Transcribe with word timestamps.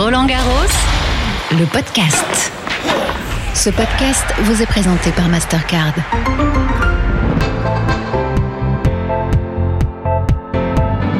Roland 0.00 0.26
Garros, 0.26 0.70
le 1.50 1.64
podcast. 1.72 2.52
Ce 3.52 3.68
podcast 3.68 4.24
vous 4.42 4.62
est 4.62 4.66
présenté 4.66 5.10
par 5.10 5.28
Mastercard. 5.28 5.92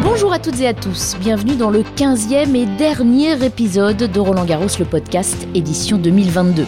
Bonjour 0.04 0.32
à 0.32 0.38
toutes 0.38 0.60
et 0.60 0.68
à 0.68 0.74
tous, 0.74 1.16
bienvenue 1.18 1.56
dans 1.56 1.70
le 1.70 1.82
15e 1.82 2.54
et 2.54 2.66
dernier 2.66 3.44
épisode 3.44 3.96
de 3.96 4.20
Roland 4.20 4.44
Garros 4.44 4.68
le 4.78 4.84
podcast 4.84 5.48
édition 5.56 5.98
2022. 5.98 6.64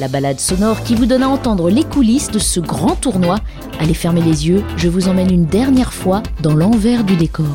La 0.00 0.08
balade 0.08 0.40
sonore 0.40 0.82
qui 0.82 0.96
vous 0.96 1.06
donne 1.06 1.22
à 1.22 1.28
entendre 1.28 1.70
les 1.70 1.84
coulisses 1.84 2.32
de 2.32 2.40
ce 2.40 2.58
grand 2.58 2.96
tournoi. 2.96 3.36
Allez 3.78 3.94
fermer 3.94 4.22
les 4.22 4.48
yeux, 4.48 4.64
je 4.76 4.88
vous 4.88 5.06
emmène 5.06 5.30
une 5.30 5.46
dernière 5.46 5.94
fois 5.94 6.24
dans 6.42 6.56
l'envers 6.56 7.04
du 7.04 7.14
décor. 7.14 7.46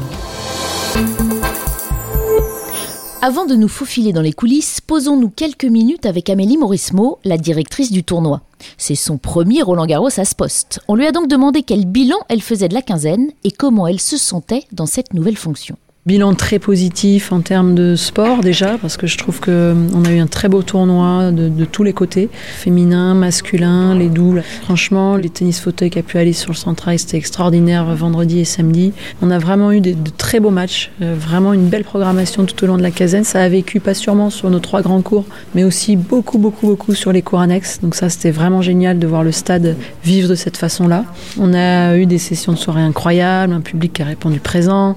Avant 3.22 3.46
de 3.46 3.56
nous 3.56 3.68
faufiler 3.68 4.14
dans 4.14 4.22
les 4.22 4.32
coulisses, 4.32 4.80
posons-nous 4.80 5.30
quelques 5.30 5.66
minutes 5.66 6.06
avec 6.06 6.30
Amélie 6.30 6.56
Morismo, 6.56 7.20
la 7.26 7.38
directrice 7.38 7.92
du 7.92 8.06
tournoi. 8.06 8.44
C'est 8.78 8.96
son 8.96 9.18
premier 9.18 9.62
Roland 9.62 9.86
Garros 9.86 10.08
à 10.18 10.24
ce 10.24 10.36
poste. 10.36 10.80
On 10.88 10.96
lui 10.96 11.06
a 11.06 11.12
donc 11.12 11.28
demandé 11.28 11.64
quel 11.64 11.86
bilan 11.86 12.16
elle 12.30 12.42
faisait 12.42 12.70
de 12.70 12.74
la 12.74 12.82
quinzaine 12.82 13.32
et 13.44 13.52
comment 13.52 13.88
elle 13.88 14.00
se 14.00 14.16
sentait 14.16 14.64
dans 14.72 14.86
cette 14.86 15.14
nouvelle 15.14 15.36
fonction. 15.36 15.76
Bilan 16.10 16.34
très 16.34 16.58
positif 16.58 17.32
en 17.32 17.42
termes 17.42 17.76
de 17.76 17.96
sport 17.96 18.40
déjà, 18.40 18.80
parce 18.80 18.98
que 18.98 19.06
je 19.06 19.16
trouve 19.16 19.40
qu'on 19.40 19.52
euh, 19.52 20.06
a 20.08 20.12
eu 20.12 20.18
un 20.18 20.26
très 20.26 20.50
beau 20.50 20.64
tournoi 20.64 21.30
de, 21.32 21.66
tous 21.66 21.84
les 21.84 21.94
côtés, 21.94 22.30
féminin, 22.34 23.14
masculin, 23.14 23.94
les 23.94 24.10
doubles. 24.10 24.44
Franchement, 24.64 25.18
les 25.18 25.30
tennis 25.30 25.60
fauteuils 25.60 25.92
qui 25.92 26.00
a 26.00 26.02
pu 26.02 26.18
aller 26.18 26.34
sur 26.34 26.50
le 26.50 26.56
central, 26.56 26.98
c'était 26.98 27.18
extraordinaire 27.18 27.86
vendredi 27.94 28.40
et 28.40 28.44
samedi. 28.44 28.92
On 29.22 29.30
a 29.30 29.38
vraiment 29.38 29.72
eu 29.72 29.82
des, 29.82 29.94
de 29.94 30.10
très 30.10 30.40
beaux 30.40 30.50
matchs, 30.50 30.90
euh, 31.04 31.14
vraiment 31.16 31.54
une 31.54 31.68
belle 31.70 31.84
programmation 31.84 32.44
tout 32.44 32.64
au 32.64 32.66
long 32.66 32.78
de 32.78 32.82
la 32.82 32.90
quinzaine. 32.90 33.24
Ça 33.24 33.44
a 33.44 33.48
vécu 33.48 33.80
pas 33.80 33.94
sûrement 33.94 34.32
sur 34.32 34.50
nos 34.50 34.58
trois 34.58 34.82
grands 34.82 35.04
cours, 35.04 35.26
mais 35.54 35.64
aussi 35.64 35.96
beaucoup, 35.96 36.40
beaucoup, 36.40 36.66
beaucoup 36.66 36.96
sur 36.96 37.12
les 37.12 37.22
cours 37.22 37.42
annexes. 37.42 37.82
Donc 37.84 37.94
ça, 37.94 38.10
c'était 38.10 38.32
vraiment 38.32 38.64
génial 38.64 38.98
de 38.98 39.06
voir 39.06 39.24
le 39.24 39.32
stade 39.32 39.78
vivre 40.04 40.28
de 40.28 40.34
cette 40.34 40.58
façon-là. 40.58 41.06
On 41.40 41.54
a 41.54 41.96
eu 41.98 42.08
des 42.08 42.18
sessions 42.18 42.54
de 42.54 42.58
soirée 42.58 42.82
incroyables, 42.82 43.54
un 43.54 43.62
public 43.62 43.94
qui 43.94 44.02
a 44.02 44.06
répondu 44.06 44.40
présent. 44.40 44.96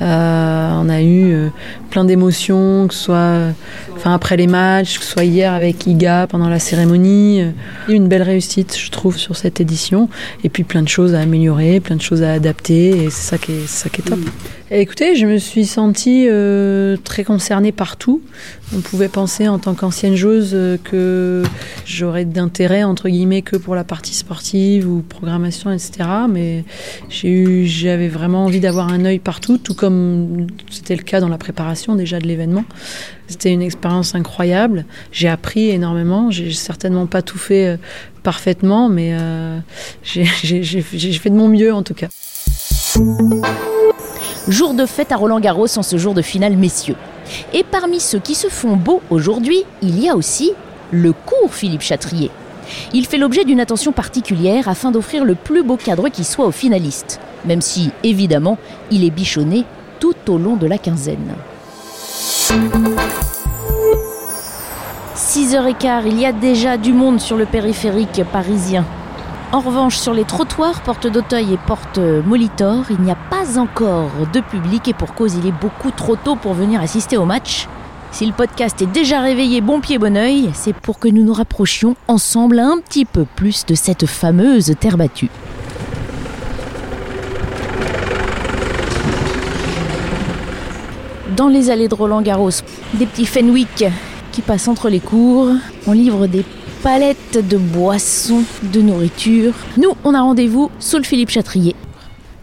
Euh, 0.00 0.53
on 0.82 0.88
a 0.88 1.02
eu 1.02 1.32
euh, 1.32 1.48
plein 1.90 2.04
d'émotions, 2.04 2.86
que 2.88 2.94
ce 2.94 3.04
soit 3.04 3.52
enfin, 3.96 4.14
après 4.14 4.36
les 4.36 4.46
matchs, 4.46 4.98
que 4.98 5.04
ce 5.04 5.12
soit 5.12 5.24
hier 5.24 5.52
avec 5.52 5.86
Iga 5.86 6.26
pendant 6.26 6.48
la 6.48 6.58
cérémonie. 6.58 7.42
Euh, 7.42 7.50
une 7.88 8.08
belle 8.08 8.22
réussite, 8.22 8.76
je 8.78 8.90
trouve, 8.90 9.16
sur 9.16 9.36
cette 9.36 9.60
édition. 9.60 10.08
Et 10.42 10.48
puis 10.48 10.64
plein 10.64 10.82
de 10.82 10.88
choses 10.88 11.14
à 11.14 11.20
améliorer, 11.20 11.80
plein 11.80 11.96
de 11.96 12.02
choses 12.02 12.22
à 12.22 12.32
adapter. 12.32 13.04
Et 13.04 13.10
c'est 13.10 13.36
ça 13.36 13.36
ça 13.66 13.88
qui 13.88 14.00
est 14.00 14.04
top. 14.04 14.18
Écoutez, 14.76 15.14
je 15.14 15.24
me 15.24 15.38
suis 15.38 15.66
sentie 15.66 16.26
euh, 16.28 16.96
très 16.96 17.22
concernée 17.22 17.70
par 17.70 17.96
tout. 17.96 18.20
On 18.74 18.80
pouvait 18.80 19.08
penser 19.08 19.46
en 19.46 19.60
tant 19.60 19.74
qu'ancienne 19.74 20.16
joueuse 20.16 20.50
euh, 20.52 20.78
que 20.82 21.44
j'aurais 21.86 22.24
d'intérêt 22.24 22.82
entre 22.82 23.08
guillemets 23.08 23.42
que 23.42 23.54
pour 23.54 23.76
la 23.76 23.84
partie 23.84 24.14
sportive 24.14 24.90
ou 24.90 25.02
programmation, 25.02 25.70
etc. 25.70 26.08
Mais 26.28 26.64
j'avais 27.08 28.08
vraiment 28.08 28.46
envie 28.46 28.58
d'avoir 28.58 28.92
un 28.92 29.04
œil 29.04 29.20
partout, 29.20 29.58
tout 29.58 29.74
comme 29.74 30.48
c'était 30.70 30.96
le 30.96 31.04
cas 31.04 31.20
dans 31.20 31.28
la 31.28 31.38
préparation 31.38 31.94
déjà 31.94 32.18
de 32.18 32.26
l'événement. 32.26 32.64
C'était 33.28 33.52
une 33.52 33.62
expérience 33.62 34.16
incroyable. 34.16 34.86
J'ai 35.12 35.28
appris 35.28 35.70
énormément. 35.70 36.32
J'ai 36.32 36.50
certainement 36.50 37.06
pas 37.06 37.22
tout 37.22 37.38
fait 37.38 37.68
euh, 37.68 37.76
parfaitement, 38.24 38.88
mais 38.88 39.16
j'ai 40.02 40.24
fait 40.24 41.30
de 41.30 41.36
mon 41.36 41.46
mieux 41.46 41.72
en 41.72 41.84
tout 41.84 41.94
cas. 41.94 42.08
Jour 44.54 44.74
de 44.74 44.86
fête 44.86 45.10
à 45.10 45.16
Roland 45.16 45.40
Garros 45.40 45.66
en 45.78 45.82
ce 45.82 45.98
jour 45.98 46.14
de 46.14 46.22
finale 46.22 46.56
messieurs. 46.56 46.94
Et 47.52 47.64
parmi 47.64 47.98
ceux 47.98 48.20
qui 48.20 48.36
se 48.36 48.46
font 48.46 48.76
beaux 48.76 49.02
aujourd'hui, 49.10 49.64
il 49.82 49.98
y 49.98 50.08
a 50.08 50.14
aussi 50.14 50.52
le 50.92 51.12
cours 51.12 51.52
Philippe 51.52 51.80
Chatrier. 51.80 52.30
Il 52.92 53.04
fait 53.04 53.18
l'objet 53.18 53.44
d'une 53.44 53.58
attention 53.58 53.90
particulière 53.90 54.68
afin 54.68 54.92
d'offrir 54.92 55.24
le 55.24 55.34
plus 55.34 55.64
beau 55.64 55.76
cadre 55.76 56.08
qui 56.08 56.22
soit 56.22 56.46
aux 56.46 56.52
finalistes, 56.52 57.18
même 57.44 57.60
si, 57.60 57.90
évidemment, 58.04 58.56
il 58.92 59.02
est 59.02 59.10
bichonné 59.10 59.64
tout 59.98 60.14
au 60.28 60.38
long 60.38 60.54
de 60.54 60.68
la 60.68 60.78
quinzaine. 60.78 61.34
6h15, 65.16 66.02
il 66.06 66.20
y 66.20 66.26
a 66.26 66.32
déjà 66.32 66.76
du 66.76 66.92
monde 66.92 67.18
sur 67.18 67.36
le 67.36 67.46
périphérique 67.46 68.22
parisien. 68.32 68.84
En 69.54 69.60
revanche, 69.60 69.98
sur 69.98 70.14
les 70.14 70.24
trottoirs, 70.24 70.82
porte 70.82 71.06
d'Auteuil 71.06 71.52
et 71.52 71.58
porte 71.64 71.98
Molitor, 71.98 72.86
il 72.90 72.98
n'y 72.98 73.12
a 73.12 73.14
pas 73.14 73.56
encore 73.56 74.10
de 74.32 74.40
public 74.40 74.88
et 74.88 74.94
pour 74.94 75.14
cause, 75.14 75.36
il 75.36 75.46
est 75.46 75.52
beaucoup 75.52 75.92
trop 75.92 76.16
tôt 76.16 76.34
pour 76.34 76.54
venir 76.54 76.80
assister 76.80 77.16
au 77.16 77.24
match. 77.24 77.68
Si 78.10 78.26
le 78.26 78.32
podcast 78.32 78.82
est 78.82 78.86
déjà 78.86 79.20
réveillé 79.20 79.60
bon 79.60 79.80
pied 79.80 79.98
bon 79.98 80.16
oeil, 80.16 80.50
c'est 80.54 80.72
pour 80.72 80.98
que 80.98 81.06
nous 81.06 81.22
nous 81.22 81.32
rapprochions 81.32 81.94
ensemble 82.08 82.58
un 82.58 82.78
petit 82.78 83.04
peu 83.04 83.26
plus 83.36 83.64
de 83.64 83.76
cette 83.76 84.06
fameuse 84.06 84.74
terre 84.80 84.96
battue. 84.96 85.30
Dans 91.36 91.46
les 91.46 91.70
allées 91.70 91.86
de 91.86 91.94
Roland 91.94 92.22
Garros, 92.22 92.50
des 92.94 93.06
petits 93.06 93.24
Fenwick 93.24 93.84
qui 94.32 94.42
passent 94.42 94.66
entre 94.66 94.88
les 94.88 94.98
cours, 94.98 95.46
on 95.86 95.92
livre 95.92 96.26
des 96.26 96.44
palette 96.84 97.38
de 97.48 97.56
boissons, 97.56 98.42
de 98.62 98.82
nourriture. 98.82 99.54
Nous, 99.78 99.96
on 100.04 100.12
a 100.12 100.20
rendez-vous 100.20 100.70
sous 100.78 100.98
le 100.98 101.02
Philippe 101.02 101.30
Chatrier. 101.30 101.74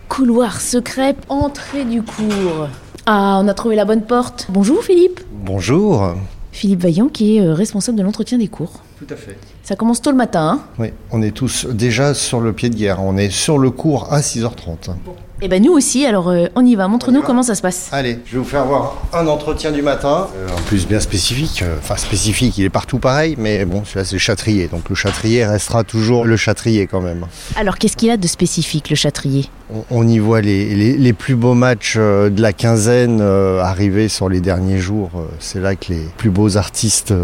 Couloir 0.09 0.61
secret, 0.61 1.15
entrée 1.29 1.85
du 1.85 2.01
cours. 2.01 2.67
Ah, 3.05 3.39
on 3.39 3.47
a 3.47 3.53
trouvé 3.53 3.75
la 3.75 3.85
bonne 3.85 4.01
porte. 4.01 4.47
Bonjour 4.49 4.83
Philippe. 4.83 5.19
Bonjour. 5.31 6.15
Philippe 6.51 6.79
Vaillant 6.79 7.07
qui 7.07 7.37
est 7.37 7.41
euh, 7.41 7.53
responsable 7.53 7.99
de 7.99 8.03
l'entretien 8.03 8.39
des 8.39 8.47
cours. 8.47 8.81
Tout 8.97 9.13
à 9.13 9.15
fait. 9.15 9.37
Ça 9.63 9.75
commence 9.75 10.01
tôt 10.01 10.11
le 10.11 10.17
matin. 10.17 10.59
Hein 10.59 10.59
oui, 10.79 10.87
on 11.11 11.21
est 11.21 11.31
tous 11.31 11.65
déjà 11.65 12.13
sur 12.13 12.39
le 12.39 12.53
pied 12.53 12.69
de 12.69 12.75
guerre. 12.75 13.01
On 13.01 13.17
est 13.17 13.29
sur 13.29 13.57
le 13.57 13.69
cours 13.69 14.11
à 14.11 14.21
6h30. 14.21 14.95
Bon. 15.05 15.15
Et 15.43 15.45
eh 15.45 15.47
ben 15.47 15.63
nous 15.63 15.71
aussi, 15.71 16.05
alors 16.05 16.29
euh, 16.29 16.45
on 16.55 16.63
y 16.63 16.75
va. 16.75 16.87
Montre-nous 16.87 17.23
comment 17.23 17.41
ça 17.41 17.55
se 17.55 17.63
passe. 17.63 17.89
Allez, 17.91 18.19
je 18.27 18.33
vais 18.33 18.37
vous 18.37 18.47
faire 18.47 18.63
voir 18.63 19.01
un 19.11 19.25
entretien 19.25 19.71
du 19.71 19.81
matin. 19.81 20.27
Euh, 20.37 20.47
en 20.47 20.61
plus 20.67 20.87
bien 20.87 20.99
spécifique. 20.99 21.63
Euh, 21.63 21.77
enfin 21.79 21.95
spécifique, 21.95 22.59
il 22.59 22.65
est 22.65 22.69
partout 22.69 22.99
pareil, 22.99 23.33
mais 23.39 23.65
bon, 23.65 23.83
celui-là 23.83 24.05
c'est 24.05 24.13
le 24.13 24.19
châtrier. 24.19 24.67
Donc 24.67 24.87
le 24.87 24.93
châtrier 24.93 25.43
restera 25.43 25.83
toujours 25.83 26.25
le 26.25 26.37
châtrier 26.37 26.85
quand 26.85 27.01
même. 27.01 27.25
Alors 27.55 27.79
qu'est-ce 27.79 27.97
qu'il 27.97 28.11
a 28.11 28.17
de 28.17 28.27
spécifique 28.27 28.91
le 28.91 28.95
châtrier? 28.95 29.49
On, 29.73 29.83
on, 29.89 30.07
y 30.07 30.19
voit 30.19 30.41
les, 30.41 30.75
les, 30.75 30.95
les, 30.95 31.13
plus 31.13 31.35
beaux 31.35 31.55
matchs 31.55 31.97
de 31.97 32.39
la 32.39 32.53
quinzaine 32.53 33.19
arriver 33.19 34.09
sur 34.09 34.29
les 34.29 34.41
derniers 34.41 34.77
jours. 34.77 35.09
C'est 35.39 35.59
là 35.59 35.75
que 35.75 35.91
les 35.91 36.05
plus 36.17 36.29
beaux 36.29 36.55
artistes 36.57 37.15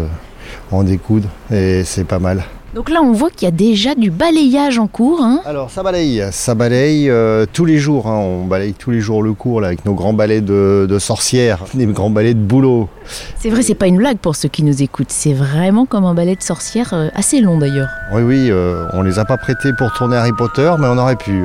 en 0.70 0.82
découdent 0.82 1.28
et 1.50 1.82
c'est 1.84 2.04
pas 2.04 2.18
mal. 2.18 2.44
Donc 2.74 2.90
là, 2.90 3.00
on 3.02 3.12
voit 3.12 3.30
qu'il 3.30 3.46
y 3.46 3.48
a 3.48 3.50
déjà 3.50 3.94
du 3.94 4.10
balayage 4.10 4.78
en 4.78 4.88
cours. 4.88 5.22
Hein 5.22 5.40
Alors, 5.46 5.70
ça 5.70 5.82
balaye, 5.82 6.22
ça 6.32 6.54
balaye 6.54 7.08
euh, 7.08 7.46
tous 7.50 7.64
les 7.64 7.78
jours. 7.78 8.06
Hein. 8.06 8.16
On 8.16 8.44
balaye 8.44 8.74
tous 8.74 8.90
les 8.90 9.00
jours 9.00 9.22
le 9.22 9.32
cours 9.32 9.62
là, 9.62 9.68
avec 9.68 9.86
nos 9.86 9.94
grands 9.94 10.12
balais 10.12 10.42
de, 10.42 10.86
de 10.88 10.98
sorcières, 10.98 11.64
des 11.74 11.86
grands 11.86 12.10
balais 12.10 12.34
de 12.34 12.38
boulot. 12.38 12.88
C'est 13.38 13.48
vrai, 13.48 13.62
c'est 13.62 13.74
pas 13.74 13.86
une 13.86 13.96
blague 13.96 14.18
pour 14.18 14.36
ceux 14.36 14.50
qui 14.50 14.62
nous 14.62 14.82
écoutent. 14.82 15.10
C'est 15.10 15.32
vraiment 15.32 15.86
comme 15.86 16.04
un 16.04 16.12
balai 16.14 16.36
de 16.36 16.42
sorcière, 16.42 16.92
euh, 16.92 17.08
assez 17.14 17.40
long 17.40 17.58
d'ailleurs. 17.58 17.88
Oui, 18.12 18.22
oui, 18.22 18.48
euh, 18.50 18.86
on 18.92 19.02
les 19.02 19.18
a 19.18 19.24
pas 19.24 19.38
prêtés 19.38 19.72
pour 19.72 19.90
tourner 19.94 20.16
Harry 20.16 20.32
Potter, 20.36 20.70
mais 20.78 20.88
on 20.88 20.98
aurait 20.98 21.16
pu. 21.16 21.44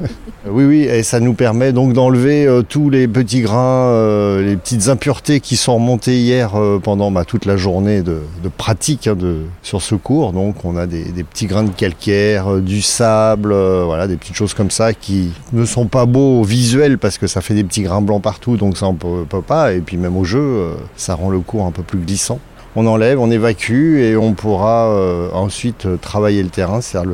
oui, 0.48 0.64
oui, 0.64 0.80
et 0.82 1.04
ça 1.04 1.20
nous 1.20 1.34
permet 1.34 1.72
donc 1.72 1.92
d'enlever 1.92 2.46
euh, 2.46 2.62
tous 2.62 2.90
les 2.90 3.06
petits 3.06 3.42
grains, 3.42 3.86
euh, 3.86 4.42
les 4.42 4.56
petites 4.56 4.88
impuretés 4.88 5.38
qui 5.38 5.56
sont 5.56 5.74
remontées 5.74 6.18
hier 6.18 6.56
euh, 6.56 6.80
pendant 6.80 7.12
bah, 7.12 7.24
toute 7.24 7.44
la 7.44 7.56
journée 7.56 8.02
de, 8.02 8.18
pratique 8.56 9.06
hein, 9.06 9.16
sur 9.62 9.82
ce 9.82 9.94
cours. 9.94 10.32
Donc 10.32 10.64
on 10.64 10.76
a 10.76 10.86
des, 10.86 11.04
petits 11.22 11.46
grains 11.46 11.62
de 11.62 11.70
calcaire, 11.70 12.54
euh, 12.54 12.60
du 12.60 12.82
sable, 12.82 13.52
euh, 13.52 13.84
voilà, 13.86 14.08
des 14.08 14.16
petites 14.16 14.34
choses 14.34 14.52
comme 14.52 14.70
ça 14.70 14.94
qui 14.94 15.30
ne 15.52 15.64
sont 15.64 15.86
pas 15.86 16.06
beaux 16.06 16.40
au 16.40 16.44
visuel 16.44 16.98
parce 16.98 17.18
que 17.18 17.28
ça 17.28 17.40
fait 17.40 17.54
des 17.54 17.64
petits 17.64 17.82
grains 17.82 18.02
blancs 18.02 18.22
partout, 18.22 18.56
donc 18.56 18.76
ça 18.76 18.86
on 18.86 18.94
peut, 18.94 19.24
pas. 19.46 19.72
Et 19.72 19.80
puis 19.80 19.96
même 19.96 20.16
au 20.16 20.24
jeu, 20.24 20.40
euh, 20.40 20.74
ça 20.96 21.14
rend 21.14 21.30
le 21.30 21.38
cours 21.38 21.66
un 21.66 21.72
peu 21.72 21.82
plus 21.82 21.98
glissant 21.98 22.40
on 22.74 22.86
enlève, 22.86 23.20
on 23.20 23.30
évacue 23.30 23.98
et 23.98 24.16
on 24.16 24.32
pourra 24.32 24.88
euh, 24.88 25.30
ensuite 25.32 25.86
travailler 26.00 26.42
le 26.42 26.48
terrain, 26.48 26.80
c'est-à-dire 26.80 27.12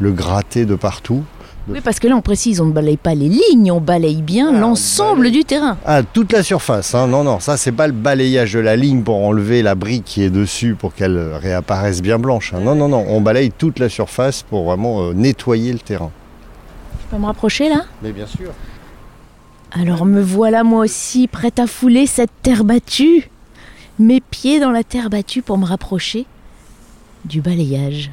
le, 0.00 0.12
gratter 0.12 0.64
de 0.64 0.74
partout. 0.74 1.24
Oui, 1.68 1.80
parce 1.82 2.00
que 2.00 2.08
là, 2.08 2.16
on 2.16 2.22
précise, 2.22 2.60
on 2.60 2.66
ne 2.66 2.72
balaye 2.72 2.96
pas 2.96 3.14
les 3.14 3.28
lignes, 3.28 3.70
on 3.70 3.80
balaye 3.80 4.22
bien 4.22 4.52
ah, 4.54 4.58
l'ensemble 4.58 5.20
balaye... 5.20 5.32
du 5.32 5.44
terrain. 5.44 5.76
Ah, 5.86 6.02
toute 6.02 6.32
la 6.32 6.42
surface. 6.42 6.94
Hein. 6.94 7.06
Non, 7.06 7.22
non, 7.22 7.38
ça, 7.40 7.56
c'est 7.56 7.72
pas 7.72 7.86
le 7.86 7.92
balayage 7.92 8.54
de 8.54 8.60
la 8.60 8.76
ligne 8.76 9.02
pour 9.02 9.16
enlever 9.16 9.62
la 9.62 9.74
brique 9.74 10.04
qui 10.04 10.22
est 10.22 10.30
dessus 10.30 10.74
pour 10.74 10.94
qu'elle 10.94 11.18
réapparaisse 11.34 12.02
bien 12.02 12.18
blanche. 12.18 12.52
Hein. 12.52 12.60
Non, 12.60 12.74
non, 12.74 12.88
non, 12.88 13.04
on 13.08 13.20
balaye 13.20 13.52
toute 13.52 13.78
la 13.78 13.88
surface 13.88 14.42
pour 14.42 14.64
vraiment 14.64 15.02
euh, 15.02 15.12
nettoyer 15.12 15.72
le 15.72 15.78
terrain. 15.78 16.10
Je 17.04 17.16
peux 17.16 17.20
me 17.20 17.26
rapprocher 17.26 17.68
là? 17.68 17.84
Mais 18.02 18.12
bien 18.12 18.26
sûr. 18.26 18.50
Alors 19.70 20.04
me 20.04 20.20
voilà 20.20 20.64
moi 20.64 20.80
aussi 20.84 21.28
prête 21.28 21.58
à 21.58 21.66
fouler 21.66 22.06
cette 22.06 22.30
terre 22.42 22.64
battue 22.64 23.30
mes 23.98 24.20
pieds 24.20 24.60
dans 24.60 24.70
la 24.70 24.84
terre 24.84 25.08
battue 25.10 25.42
pour 25.42 25.58
me 25.58 25.64
rapprocher 25.64 26.26
du 27.24 27.40
balayage. 27.40 28.10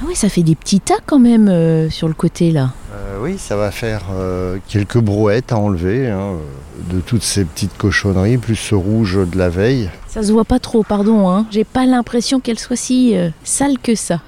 Ah 0.00 0.04
oui, 0.06 0.16
ça 0.16 0.28
fait 0.28 0.42
des 0.42 0.54
petits 0.54 0.80
tas 0.80 0.98
quand 1.06 1.18
même 1.18 1.48
euh, 1.48 1.88
sur 1.88 2.08
le 2.08 2.14
côté 2.14 2.50
là. 2.50 2.70
Euh, 2.92 3.18
oui, 3.20 3.36
ça 3.38 3.56
va 3.56 3.70
faire 3.70 4.02
euh, 4.12 4.58
quelques 4.68 4.98
brouettes 4.98 5.52
à 5.52 5.58
enlever 5.58 6.10
hein, 6.10 6.34
de 6.90 7.00
toutes 7.00 7.22
ces 7.22 7.44
petites 7.44 7.76
cochonneries, 7.76 8.38
plus 8.38 8.56
ce 8.56 8.74
rouge 8.74 9.18
de 9.26 9.38
la 9.38 9.48
veille. 9.48 9.90
Ça 10.08 10.22
se 10.22 10.32
voit 10.32 10.44
pas 10.44 10.58
trop, 10.58 10.82
pardon. 10.82 11.30
Hein. 11.30 11.46
J'ai 11.50 11.64
pas 11.64 11.86
l'impression 11.86 12.40
qu'elle 12.40 12.58
soit 12.58 12.76
si 12.76 13.16
euh, 13.16 13.30
sale 13.44 13.78
que 13.78 13.94
ça. 13.94 14.20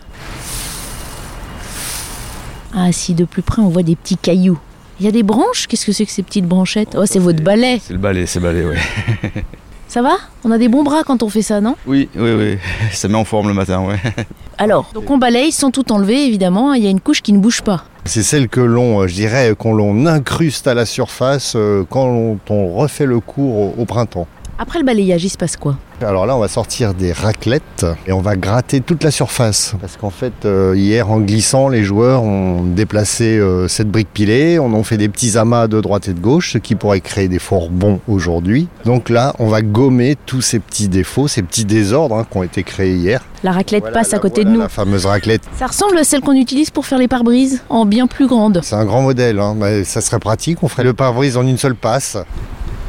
Ah 2.75 2.93
si, 2.93 3.15
de 3.15 3.25
plus 3.25 3.43
près 3.43 3.63
on 3.63 3.69
voit 3.69 3.83
des 3.83 3.97
petits 3.97 4.17
cailloux. 4.17 4.59
Il 4.99 5.07
y 5.07 5.09
a 5.09 5.13
des 5.13 5.23
branches? 5.23 5.67
Qu'est-ce 5.67 5.85
que 5.85 5.93
c'est 5.93 6.07
que 6.07 6.13
ces 6.13 6.23
petites 6.23 6.47
branchettes? 6.47 6.97
Oh, 6.99 7.05
c'est 7.05 7.19
votre 7.19 7.43
balai. 7.43 7.81
C'est 7.83 7.93
le 7.93 7.99
balai, 7.99 8.27
c'est 8.27 8.41
le 8.41 8.47
balai, 8.47 8.65
ouais. 8.65 8.79
Ça 9.97 10.03
va? 10.03 10.19
On 10.45 10.51
a 10.51 10.59
des 10.59 10.69
bons 10.69 10.83
bras 10.83 11.05
quand 11.05 11.23
on 11.23 11.31
fait 11.31 11.41
ça, 11.41 11.63
non? 11.63 11.75
Oui, 11.87 12.11
oui, 12.17 12.31
oui. 12.33 12.59
Ça 12.93 13.09
met 13.09 13.15
en 13.15 13.25
forme 13.25 13.49
le 13.49 13.55
matin, 13.55 13.83
ouais. 13.83 13.97
Alors, 14.59 14.91
donc 14.93 15.11
on 15.11 15.17
balaye 15.17 15.51
sans 15.51 15.71
tout 15.71 15.91
enlever, 15.91 16.27
évidemment. 16.27 16.75
Il 16.75 16.85
y 16.85 16.87
a 16.87 16.91
une 16.91 17.01
couche 17.01 17.23
qui 17.23 17.33
ne 17.33 17.39
bouge 17.39 17.63
pas. 17.63 17.85
C'est 18.05 18.23
celle 18.23 18.51
que 18.51 18.61
l'on, 18.61 19.01
euh, 19.01 19.07
je 19.07 19.15
dirais, 19.15 19.55
qu'on 19.59 19.73
l'on 19.73 20.05
incruste 20.05 20.67
à 20.67 20.75
la 20.75 20.85
surface 20.85 21.55
euh, 21.57 21.83
quand 21.89 22.37
on, 22.51 22.75
refait 22.75 23.07
le 23.07 23.21
cours 23.21 23.79
au 23.79 23.87
printemps. 23.87 24.29
Après 24.59 24.79
le 24.79 24.87
balayage, 24.87 25.23
il 25.23 25.29
se 25.29 25.37
passe 25.37 25.57
quoi 25.57 25.77
Alors 26.01 26.25
là, 26.25 26.35
on 26.35 26.39
va 26.39 26.49
sortir 26.49 26.95
des 26.95 27.13
raclettes 27.13 27.85
et 28.07 28.13
on 28.13 28.23
va 28.23 28.37
gratter 28.37 28.81
toute 28.81 29.05
la 29.05 29.11
surface. 29.11 29.75
Parce 29.79 29.99
qu'en 29.99 30.09
fait, 30.09 30.33
euh, 30.47 30.73
hier, 30.75 31.11
en 31.11 31.21
glissant, 31.21 31.69
les 31.69 31.85
joueurs 31.85 32.23
ont 32.23 32.63
déplacé 32.63 33.39
euh, 33.39 33.69
cette 33.69 33.91
brique 33.91 34.09
pilée. 34.15 34.59
On 34.59 34.73
en 34.73 34.83
fait 34.83 34.97
des 34.97 35.11
petits 35.11 35.37
amas 35.37 35.69
de 35.69 35.79
droite 35.83 36.09
et 36.09 36.15
de 36.15 36.21
gauche, 36.21 36.55
ce 36.55 36.59
qui 36.59 36.75
pourrait 36.75 37.03
créer 37.03 37.29
des 37.29 37.39
forts 37.39 37.69
bons 37.69 38.01
aujourd'hui. 38.09 38.69
Donc 38.87 39.11
là, 39.11 39.35
on 39.39 39.49
va 39.49 39.61
gommer 39.61 40.17
tous 40.25 40.41
ces 40.41 40.59
petits 40.59 40.89
défauts, 40.89 41.29
ces 41.29 41.43
petits 41.43 41.67
désordres 41.67 42.17
hein, 42.17 42.27
qui 42.31 42.39
ont 42.39 42.43
été 42.43 42.63
créés 42.63 42.95
hier. 42.95 43.23
La 43.43 43.53
raclette 43.53 43.83
Voilà, 43.83 43.99
passe 43.99 44.15
à 44.15 44.19
côté 44.19 44.41
voilà 44.41 44.51
de 44.51 44.57
nous. 44.57 44.63
La 44.63 44.69
fameuse 44.71 45.05
raclette. 45.05 45.43
Ça 45.59 45.67
ressemble 45.67 45.99
à 45.99 46.05
celle 46.05 46.23
qu'on 46.23 46.33
utilise 46.33 46.71
pour 46.71 46.87
faire 46.87 46.99
les 46.99 47.09
pare-brises, 47.09 47.63
en 47.69 47.85
bien 47.85 48.07
plus 48.07 48.27
grande. 48.27 48.61
C'est 48.63 48.75
un 48.75 48.87
grand 48.87 49.03
modèle, 49.03 49.39
hein. 49.39 49.55
Mais 49.55 49.85
ça 49.85 50.01
serait 50.01 50.19
pratique, 50.19 50.63
on 50.63 50.69
ferait 50.69 50.85
le 50.85 50.95
pare-brise 50.95 51.37
en 51.37 51.47
une 51.47 51.59
seule 51.59 51.75
passe. 51.75 52.17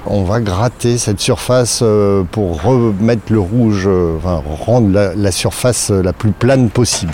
On 0.09 0.23
va 0.23 0.39
gratter 0.39 0.97
cette 0.97 1.19
surface 1.19 1.81
euh, 1.83 2.23
pour 2.31 2.61
remettre 2.61 3.31
le 3.31 3.39
rouge, 3.39 3.83
euh, 3.87 4.15
enfin 4.17 4.41
rendre 4.65 4.89
la, 4.91 5.13
la 5.15 5.31
surface 5.31 5.91
euh, 5.91 6.01
la 6.01 6.13
plus 6.13 6.31
plane 6.31 6.69
possible. 6.69 7.13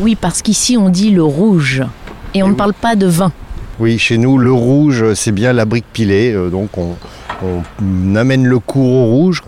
Oui, 0.00 0.16
parce 0.16 0.42
qu'ici 0.42 0.76
on 0.76 0.88
dit 0.88 1.10
le 1.10 1.22
rouge. 1.22 1.82
Et 2.34 2.42
on 2.42 2.46
Et 2.46 2.48
ne 2.48 2.52
oui. 2.52 2.56
parle 2.58 2.74
pas 2.74 2.96
de 2.96 3.06
vin. 3.06 3.32
Oui, 3.78 3.98
chez 3.98 4.18
nous, 4.18 4.38
le 4.38 4.52
rouge, 4.52 5.14
c'est 5.14 5.32
bien 5.32 5.52
la 5.52 5.66
brique 5.66 5.84
pilée, 5.92 6.34
donc 6.50 6.76
on, 6.78 6.94
on 7.44 8.16
amène 8.16 8.46
le 8.46 8.58
cours 8.58 8.90
au 8.90 9.04
rouge, 9.04 9.42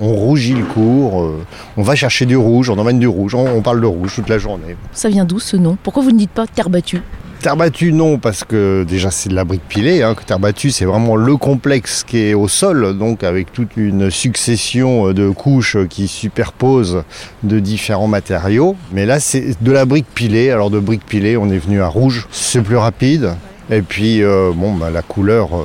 on 0.00 0.12
rougit 0.12 0.54
le 0.54 0.64
cours, 0.64 1.22
euh, 1.22 1.38
on 1.76 1.82
va 1.82 1.94
chercher 1.94 2.26
du 2.26 2.36
rouge, 2.36 2.68
on 2.68 2.76
emmène 2.78 2.98
du 2.98 3.06
rouge, 3.06 3.34
on, 3.36 3.46
on 3.46 3.62
parle 3.62 3.80
de 3.80 3.86
rouge 3.86 4.12
toute 4.16 4.28
la 4.28 4.38
journée. 4.38 4.76
Ça 4.92 5.08
vient 5.08 5.24
d'où 5.24 5.38
ce 5.38 5.56
nom? 5.56 5.78
Pourquoi 5.82 6.02
vous 6.02 6.10
ne 6.10 6.18
dites 6.18 6.30
pas 6.32 6.46
terre 6.48 6.68
battue? 6.68 7.00
Terre 7.40 7.56
battue, 7.56 7.94
non, 7.94 8.18
parce 8.18 8.44
que 8.44 8.84
déjà 8.86 9.10
c'est 9.10 9.30
de 9.30 9.34
la 9.34 9.44
brique 9.44 9.66
pilée. 9.66 10.02
Hein, 10.02 10.14
que 10.14 10.22
terre 10.22 10.38
battue, 10.38 10.70
c'est 10.70 10.84
vraiment 10.84 11.16
le 11.16 11.38
complexe 11.38 12.04
qui 12.06 12.18
est 12.18 12.34
au 12.34 12.48
sol, 12.48 12.98
donc 12.98 13.24
avec 13.24 13.50
toute 13.50 13.78
une 13.78 14.10
succession 14.10 15.14
de 15.14 15.30
couches 15.30 15.78
qui 15.88 16.06
superposent 16.06 17.02
de 17.42 17.58
différents 17.58 18.08
matériaux. 18.08 18.76
Mais 18.92 19.06
là, 19.06 19.20
c'est 19.20 19.54
de 19.62 19.72
la 19.72 19.86
brique 19.86 20.04
pilée. 20.14 20.50
Alors 20.50 20.68
de 20.68 20.78
brique 20.80 21.06
pilée, 21.06 21.38
on 21.38 21.48
est 21.48 21.58
venu 21.58 21.80
à 21.80 21.88
rouge, 21.88 22.28
c'est 22.30 22.60
plus 22.60 22.76
rapide. 22.76 23.30
Et 23.70 23.80
puis, 23.80 24.22
euh, 24.22 24.52
bon, 24.54 24.74
bah, 24.74 24.90
la 24.90 25.00
couleur, 25.00 25.56
euh, 25.56 25.64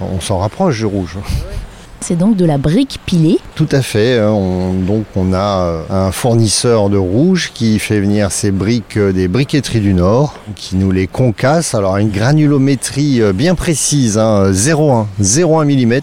on 0.00 0.20
s'en 0.20 0.38
rapproche 0.38 0.78
du 0.78 0.86
rouge. 0.86 1.18
C'est 2.10 2.16
donc 2.18 2.34
de 2.36 2.44
la 2.44 2.58
brique 2.58 2.98
pilée. 3.06 3.38
Tout 3.54 3.68
à 3.70 3.82
fait. 3.82 4.18
hein. 4.18 4.30
On- 4.32 4.72
donc 4.74 5.04
on 5.14 5.32
a 5.32 5.60
euh, 5.90 6.08
un 6.08 6.10
fournisseur 6.10 6.90
de 6.90 6.96
rouge 6.96 7.52
qui 7.54 7.78
fait 7.78 8.00
venir 8.00 8.32
ces 8.32 8.50
briques 8.50 8.96
euh, 8.96 9.12
des 9.12 9.28
briqueteries 9.28 9.78
du 9.78 9.94
Nord, 9.94 10.34
qui 10.56 10.74
nous 10.74 10.90
les 10.90 11.06
concasse. 11.06 11.72
Alors 11.72 11.98
une 11.98 12.10
granulométrie 12.10 13.22
euh, 13.22 13.32
bien 13.32 13.54
précise, 13.54 14.18
hein, 14.18 14.50
0,1 14.50 15.06
0,1 15.22 15.64
mm. 15.86 16.00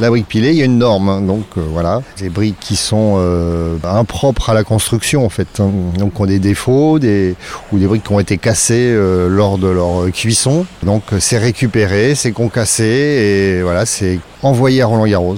La 0.00 0.10
brique 0.10 0.28
pilée, 0.28 0.50
il 0.50 0.56
y 0.56 0.62
a 0.62 0.64
une 0.64 0.78
norme, 0.78 1.08
hein. 1.08 1.20
donc 1.20 1.44
euh, 1.56 1.60
voilà. 1.72 2.02
Des 2.18 2.28
briques 2.28 2.60
qui 2.60 2.76
sont 2.76 3.16
euh, 3.18 3.78
impropres 3.82 4.48
à 4.48 4.54
la 4.54 4.62
construction 4.62 5.26
en 5.26 5.28
fait, 5.28 5.58
hein. 5.58 5.70
donc 5.98 6.20
ont 6.20 6.26
des 6.26 6.38
défauts, 6.38 6.98
ou 6.98 6.98
des 7.00 7.36
briques 7.72 8.04
qui 8.04 8.12
ont 8.12 8.20
été 8.20 8.38
cassées 8.38 8.92
euh, 8.92 9.28
lors 9.28 9.58
de 9.58 9.66
leur 9.66 10.08
cuisson. 10.12 10.66
Donc 10.84 11.02
c'est 11.18 11.38
récupéré, 11.38 12.14
c'est 12.14 12.30
concassé 12.30 12.84
et 12.84 13.62
voilà, 13.62 13.86
c'est 13.86 14.20
envoyé 14.42 14.82
à 14.82 14.86
Roland 14.86 15.06
Garros. 15.06 15.36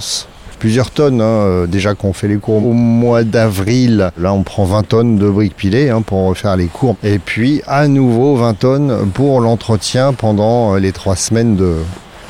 Plusieurs 0.59 0.91
tonnes, 0.91 1.21
hein, 1.21 1.65
déjà 1.67 1.95
qu'on 1.95 2.13
fait 2.13 2.27
les 2.27 2.37
cours 2.37 2.63
au 2.63 2.73
mois 2.73 3.23
d'avril. 3.23 4.11
Là, 4.15 4.31
on 4.31 4.43
prend 4.43 4.65
20 4.65 4.83
tonnes 4.83 5.17
de 5.17 5.27
briques 5.27 5.55
pilées 5.55 5.91
pour 6.05 6.27
refaire 6.27 6.55
les 6.55 6.67
cours. 6.67 6.97
Et 7.01 7.17
puis, 7.17 7.63
à 7.65 7.87
nouveau, 7.87 8.35
20 8.35 8.53
tonnes 8.59 9.09
pour 9.11 9.41
l'entretien 9.41 10.13
pendant 10.13 10.75
les 10.75 10.91
trois 10.91 11.15
semaines 11.15 11.57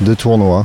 de 0.00 0.14
tournoi. 0.14 0.64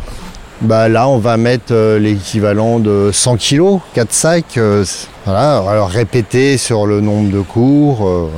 Bah 0.62 0.90
là, 0.90 1.08
on 1.08 1.20
va 1.20 1.38
mettre 1.38 1.72
euh, 1.72 2.00
l'équivalent 2.00 2.80
de 2.80 3.12
100 3.14 3.38
kilos, 3.38 3.80
4 3.94 4.12
sacs. 4.12 4.58
euh, 4.58 4.84
voilà, 5.26 5.58
alors 5.60 5.90
répéter 5.90 6.58
sur 6.58 6.88
le 6.88 7.00
nombre 7.00 7.32
de 7.32 7.42
cours. 7.42 8.08
euh. 8.08 8.30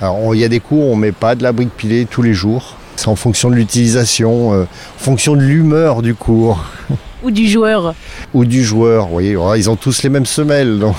Alors, 0.00 0.34
il 0.34 0.40
y 0.40 0.44
a 0.44 0.48
des 0.48 0.60
cours, 0.60 0.86
on 0.90 0.96
met 0.96 1.12
pas 1.12 1.34
de 1.34 1.42
la 1.42 1.52
brique 1.52 1.76
pilée 1.76 2.06
tous 2.10 2.22
les 2.22 2.32
jours. 2.32 2.76
C'est 2.96 3.08
en 3.08 3.16
fonction 3.16 3.50
de 3.50 3.54
l'utilisation, 3.56 4.54
euh, 4.54 4.62
en 4.62 4.98
fonction 5.02 5.34
de 5.36 5.42
l'humeur 5.42 6.00
du 6.00 6.14
cours 6.14 6.64
Ou 7.22 7.30
du 7.30 7.46
joueur. 7.46 7.94
ou 8.32 8.46
du 8.46 8.64
joueur. 8.64 9.06
Vous 9.08 9.12
voyez, 9.12 9.36
ils 9.58 9.68
ont 9.68 9.76
tous 9.76 10.02
les 10.02 10.08
mêmes 10.08 10.26
semelles. 10.26 10.78
Donc. 10.78 10.96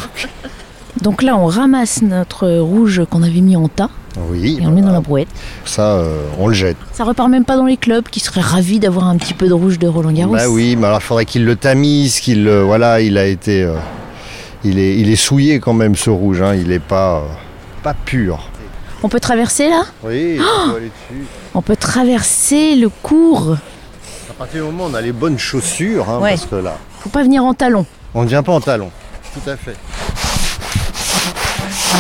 Donc 1.02 1.24
là, 1.24 1.36
on 1.38 1.48
ramasse 1.48 2.04
notre 2.04 2.48
rouge 2.60 3.02
qu'on 3.10 3.24
avait 3.24 3.42
mis 3.42 3.56
en 3.56 3.68
tas 3.68 3.90
Oui, 4.30 4.60
et 4.62 4.66
on 4.66 4.70
le 4.70 4.76
met 4.76 4.82
dans 4.82 4.92
la 4.92 5.00
brouette. 5.00 5.30
ça, 5.66 5.94
euh, 5.96 6.18
on 6.38 6.48
le 6.48 6.54
jette. 6.54 6.78
Ça 6.92 7.04
repart 7.06 7.30
même 7.30 7.46
pas 7.46 7.56
dans 7.56 7.66
les 7.66 7.78
clubs 7.78 8.04
qui 8.10 8.20
seraient 8.20 8.42
ravis 8.42 8.80
d'avoir 8.80 9.08
un 9.08 9.16
petit 9.18 9.34
peu 9.34 9.48
de 9.48 9.54
rouge 9.54 9.80
de 9.80 9.88
Roland 9.88 10.12
Garros. 10.12 10.34
Bah 10.36 10.50
oui, 10.50 10.76
mais 10.76 10.88
alors 10.88 11.00
il 11.00 11.04
faudrait 11.06 11.26
qu'il 11.26 11.46
le 11.46 11.56
tamise, 11.56 12.20
qu'il 12.20 12.44
le- 12.44 12.62
voilà, 12.64 13.00
il 13.02 13.18
a 13.18 13.26
été, 13.26 13.64
euh, 13.64 13.76
il 14.66 14.80
est, 14.80 14.98
il 14.98 15.10
est 15.10 15.16
souillé 15.16 15.60
quand 15.62 15.74
même 15.74 15.96
ce 15.96 16.10
rouge. 16.10 16.42
hein, 16.42 16.56
il 16.56 16.72
est 16.74 16.80
pas, 16.80 17.20
euh, 17.20 17.22
pas 17.84 17.94
pur. 17.94 18.50
On 19.04 19.08
peut 19.10 19.20
traverser 19.22 19.70
là? 19.70 19.84
Oui, 20.04 20.38
on 20.40 20.70
peut 20.72 20.78
aller 20.78 20.92
dessus. 21.10 21.26
On 21.56 21.62
peut 21.62 21.76
traverser 21.78 22.76
le 22.76 22.90
cours. 22.90 23.56
À 24.30 24.34
partir 24.34 24.66
du 24.66 24.72
moment 24.72 24.86
où 24.86 24.90
on 24.92 24.94
a 24.94 25.02
les 25.02 25.12
bonnes 25.14 25.40
chaussures, 25.40 26.10
hein, 26.10 26.20
Ouais. 26.20 26.32
parce 26.32 26.46
que 26.46 26.56
là, 26.56 26.78
Faut 27.00 27.10
pas 27.10 27.24
venir 27.24 27.44
en 27.46 27.54
talons. 27.54 27.86
on 28.14 28.24
ne 28.24 28.28
vient 28.28 28.44
pas 28.44 28.52
en 28.52 28.62
talon. 28.62 28.92
Tout 29.34 29.50
à 29.50 29.56
fait. 29.56 29.76
Ah 31.94 31.98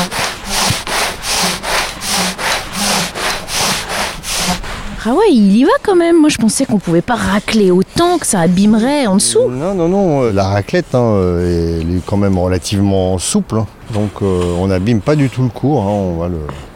ouais, 5.09 5.31
il 5.31 5.57
y 5.57 5.63
va 5.63 5.71
quand 5.83 5.95
même. 5.95 6.19
Moi, 6.19 6.29
je 6.29 6.37
pensais 6.37 6.65
qu'on 6.65 6.77
pouvait 6.77 7.01
pas 7.01 7.15
racler 7.15 7.71
autant 7.71 8.17
que 8.19 8.27
ça 8.27 8.39
abîmerait 8.41 9.07
en 9.07 9.15
dessous. 9.15 9.49
Non, 9.49 9.73
non, 9.73 9.87
non. 9.89 10.23
euh, 10.23 10.31
La 10.31 10.47
raclette, 10.47 10.93
hein, 10.93 10.99
euh, 11.15 11.81
elle 11.81 11.97
est 11.97 12.01
quand 12.05 12.17
même 12.17 12.37
relativement 12.37 13.17
souple. 13.17 13.55
hein. 13.57 13.67
Donc 13.93 14.11
euh, 14.21 14.55
on 14.59 14.67
n'abîme 14.67 15.01
pas 15.01 15.15
du 15.15 15.29
tout 15.29 15.41
le 15.43 15.49
cours. 15.49 15.81
hein, 15.83 15.89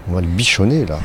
on 0.10 0.14
va 0.14 0.22
le 0.22 0.28
bichonner 0.28 0.86
là. 0.86 0.98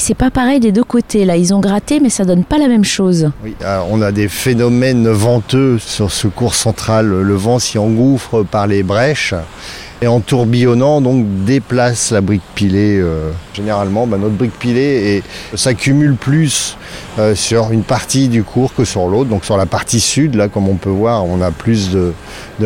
C'est 0.00 0.14
pas 0.14 0.30
pareil 0.30 0.60
des 0.60 0.72
deux 0.72 0.82
côtés. 0.82 1.26
Là, 1.26 1.36
ils 1.36 1.52
ont 1.52 1.60
gratté, 1.60 2.00
mais 2.00 2.08
ça 2.08 2.24
donne 2.24 2.42
pas 2.42 2.56
la 2.56 2.68
même 2.68 2.84
chose. 2.84 3.30
Oui, 3.44 3.54
alors, 3.62 3.88
on 3.90 4.00
a 4.00 4.12
des 4.12 4.28
phénomènes 4.28 5.06
venteux 5.08 5.78
sur 5.78 6.10
ce 6.10 6.26
cours 6.26 6.54
central. 6.54 7.06
Le 7.06 7.34
vent 7.34 7.58
s'y 7.58 7.76
engouffre 7.76 8.42
par 8.42 8.66
les 8.66 8.82
brèches 8.82 9.34
et 10.02 10.06
en 10.06 10.20
tourbillonnant 10.20 11.02
donc 11.02 11.26
déplace 11.44 12.10
la 12.12 12.22
brique 12.22 12.42
pilée. 12.54 12.98
euh, 12.98 13.30
généralement, 13.52 14.06
bah, 14.06 14.16
notre 14.16 14.34
brique 14.34 14.58
pilée 14.58 15.22
s'accumule 15.54 16.14
plus 16.14 16.78
euh, 17.18 17.34
sur 17.34 17.70
une 17.70 17.82
partie 17.82 18.28
du 18.28 18.42
cours 18.42 18.74
que 18.74 18.86
sur 18.86 19.06
l'autre. 19.06 19.28
Donc 19.28 19.44
sur 19.44 19.58
la 19.58 19.66
partie 19.66 20.00
sud, 20.00 20.34
là, 20.34 20.48
comme 20.48 20.66
on 20.66 20.76
peut 20.76 20.88
voir, 20.88 21.26
on 21.26 21.42
a 21.42 21.50
plus 21.50 21.90
de, 21.90 22.14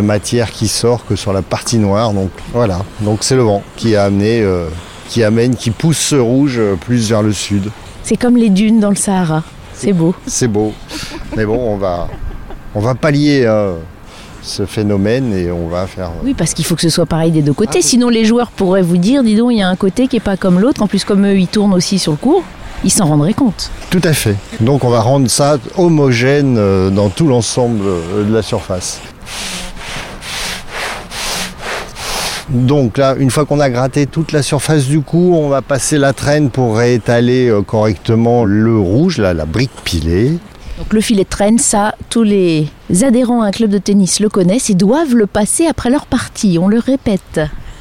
matière 0.00 0.52
qui 0.52 0.68
sort 0.68 1.04
que 1.04 1.16
sur 1.16 1.32
la 1.32 1.42
partie 1.42 1.78
noire. 1.78 2.12
Donc 2.12 2.30
voilà. 2.52 2.84
Donc 3.00 3.24
c'est 3.24 3.34
le 3.36 3.42
vent 3.42 3.64
qui 3.76 3.96
a 3.96 4.04
amené, 4.04 4.40
euh, 4.40 4.68
qui 5.08 5.22
amène, 5.22 5.56
qui 5.56 5.70
pousse 5.70 5.98
ce 5.98 6.16
rouge 6.16 6.56
euh, 6.58 6.74
plus 6.76 7.08
vers 7.08 7.22
le 7.22 7.32
sud. 7.32 7.70
C'est 8.02 8.16
comme 8.16 8.36
les 8.36 8.50
dunes 8.50 8.80
dans 8.80 8.90
le 8.90 8.96
Sahara. 8.96 9.42
C'est 9.74 9.92
beau. 9.92 10.14
C'est 10.26 10.48
beau. 10.48 10.72
Mais 11.36 11.44
bon, 11.44 11.58
on 11.58 11.76
va, 11.76 12.08
on 12.74 12.80
va 12.80 12.94
pallier 12.94 13.46
hein, 13.46 13.72
ce 14.42 14.66
phénomène 14.66 15.32
et 15.32 15.50
on 15.50 15.68
va 15.68 15.86
faire. 15.86 16.10
Oui, 16.22 16.34
parce 16.34 16.54
qu'il 16.54 16.64
faut 16.64 16.74
que 16.74 16.82
ce 16.82 16.90
soit 16.90 17.06
pareil 17.06 17.32
des 17.32 17.42
deux 17.42 17.52
côtés. 17.52 17.82
Sinon, 17.82 18.08
les 18.08 18.24
joueurs 18.24 18.50
pourraient 18.50 18.82
vous 18.82 18.98
dire, 18.98 19.24
dis 19.24 19.36
donc, 19.36 19.52
il 19.52 19.58
y 19.58 19.62
a 19.62 19.68
un 19.68 19.76
côté 19.76 20.06
qui 20.06 20.16
est 20.16 20.20
pas 20.20 20.36
comme 20.36 20.60
l'autre. 20.60 20.82
En 20.82 20.86
plus, 20.86 21.04
comme 21.04 21.26
eux, 21.26 21.38
ils 21.38 21.48
tournent 21.48 21.74
aussi 21.74 21.98
sur 21.98 22.12
le 22.12 22.18
cours, 22.18 22.44
ils 22.84 22.90
s'en 22.90 23.06
rendraient 23.06 23.34
compte. 23.34 23.70
Tout 23.90 24.02
à 24.04 24.12
fait. 24.12 24.36
Donc 24.60 24.84
on 24.84 24.90
va 24.90 25.00
rendre 25.00 25.28
ça 25.28 25.58
homogène 25.76 26.56
euh, 26.58 26.90
dans 26.90 27.08
tout 27.08 27.26
l'ensemble 27.26 27.80
euh, 27.84 28.24
de 28.24 28.32
la 28.32 28.42
surface. 28.42 29.00
Donc 32.54 32.98
là, 32.98 33.16
une 33.18 33.32
fois 33.32 33.46
qu'on 33.46 33.58
a 33.58 33.68
gratté 33.68 34.06
toute 34.06 34.30
la 34.30 34.40
surface 34.40 34.86
du 34.86 35.00
cours, 35.00 35.40
on 35.40 35.48
va 35.48 35.60
passer 35.60 35.98
la 35.98 36.12
traîne 36.12 36.50
pour 36.50 36.76
réétaler 36.76 37.48
euh, 37.48 37.62
correctement 37.62 38.44
le 38.44 38.78
rouge, 38.78 39.18
la 39.18 39.34
brique 39.44 39.72
pilée. 39.84 40.38
Donc 40.78 40.92
le 40.92 41.00
filet 41.00 41.24
de 41.24 41.28
traîne, 41.28 41.58
ça, 41.58 41.96
tous 42.10 42.22
les 42.22 42.68
adhérents 43.02 43.42
à 43.42 43.46
un 43.46 43.50
club 43.50 43.70
de 43.70 43.78
tennis 43.78 44.20
le 44.20 44.28
connaissent 44.28 44.70
et 44.70 44.74
doivent 44.74 45.14
le 45.14 45.26
passer 45.26 45.66
après 45.66 45.90
leur 45.90 46.06
partie. 46.06 46.58
On 46.60 46.68
le 46.68 46.78
répète. 46.78 47.40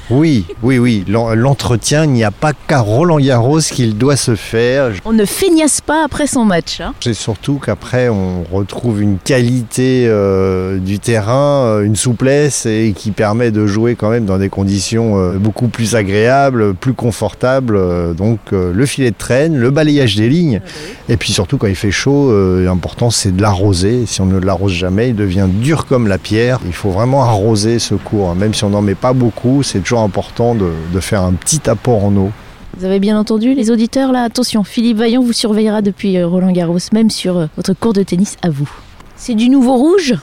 Oui, 0.10 0.45
oui, 0.62 0.77
oui. 0.79 1.03
L'en- 1.07 1.33
L'entretien, 1.33 2.03
il 2.03 2.12
n'y 2.12 2.24
a 2.24 2.31
pas 2.31 2.51
qu'à 2.67 2.79
Roland 2.81 3.19
Garros 3.19 3.60
qu'il 3.60 3.98
doit 3.98 4.15
se 4.17 4.36
faire. 4.36 4.91
On 5.05 5.13
ne 5.13 5.25
feignasse 5.25 5.79
pas 5.81 6.03
après 6.03 6.27
son 6.27 6.43
match. 6.45 6.81
hein. 6.81 6.93
C'est 7.01 7.13
surtout 7.13 7.55
qu'après, 7.63 8.10
on 8.10 8.43
retrouve 8.51 9.01
une 9.01 9.17
qualité 9.17 10.05
euh, 10.07 10.77
du 10.77 11.00
terrain, 11.00 11.63
euh, 11.65 11.83
une 11.83 11.95
souplesse 11.95 12.65
et 12.65 12.93
qui 12.95 13.12
permet 13.12 13.51
de 13.51 13.65
jouer 13.65 13.95
quand 13.95 14.10
même 14.10 14.25
dans 14.25 14.38
des 14.38 14.50
conditions 14.50 15.17
euh, 15.17 15.38
beaucoup 15.38 15.67
plus 15.69 15.95
agréables, 15.95 16.74
plus 16.74 16.93
confortables. 16.93 17.79
Donc, 18.15 18.39
euh, 18.51 18.72
le 18.74 18.86
filet 18.86 19.12
de 19.12 19.15
traîne, 19.17 19.55
le 19.57 19.72
balayage 19.72 20.15
des 20.15 20.27
lignes. 20.29 20.62
Et 21.10 21.17
puis 21.17 21.31
surtout, 21.33 21.57
quand 21.57 21.67
il 21.67 21.75
fait 21.75 21.91
chaud, 21.91 22.31
l'important 22.62 23.10
c'est 23.10 23.36
de 23.36 23.41
l'arroser. 23.41 24.05
Si 24.05 24.22
on 24.22 24.25
ne 24.25 24.39
l'arrose 24.39 24.72
jamais, 24.74 25.10
il 25.10 25.15
devient 25.15 25.48
dur 25.50 25.86
comme 25.86 26.07
la 26.07 26.17
pierre. 26.17 26.60
Il 26.65 26.74
faut 26.74 26.89
vraiment 26.91 27.24
arroser 27.24 27.79
ce 27.79 27.95
cours. 27.95 28.29
hein. 28.31 28.36
Même 28.38 28.53
si 28.53 28.63
on 28.63 28.69
n'en 28.69 28.81
met 28.81 28.95
pas 28.95 29.13
beaucoup, 29.13 29.63
c'est 29.63 29.79
toujours 29.79 29.93
important 30.02 30.56
de, 30.56 30.72
de 30.94 31.00
faire 31.00 31.22
un 31.24 31.34
petit 31.34 31.70
apport 31.70 32.04
en 32.06 32.16
eau. 32.16 32.32
Vous 32.78 32.86
avez 32.86 33.00
bien 33.00 33.20
entendu 33.20 33.54
les 33.54 33.70
auditeurs 33.70 34.12
là 34.12 34.24
Attention, 34.24 34.64
Philippe 34.64 34.98
Vaillant 34.98 35.22
vous 35.22 35.34
surveillera 35.34 35.82
depuis 35.82 36.18
euh, 36.18 36.28
Roland 36.28 36.52
Garros, 36.52 36.80
même 36.92 37.12
sur 37.12 37.38
euh, 37.38 37.46
votre 37.56 37.74
cours 37.74 37.94
de 37.94 38.02
tennis 38.02 38.38
à 38.42 38.50
vous. 38.50 38.70
C'est 39.16 39.36
du 39.36 39.50
nouveau 39.50 39.76
rouge? 39.76 40.16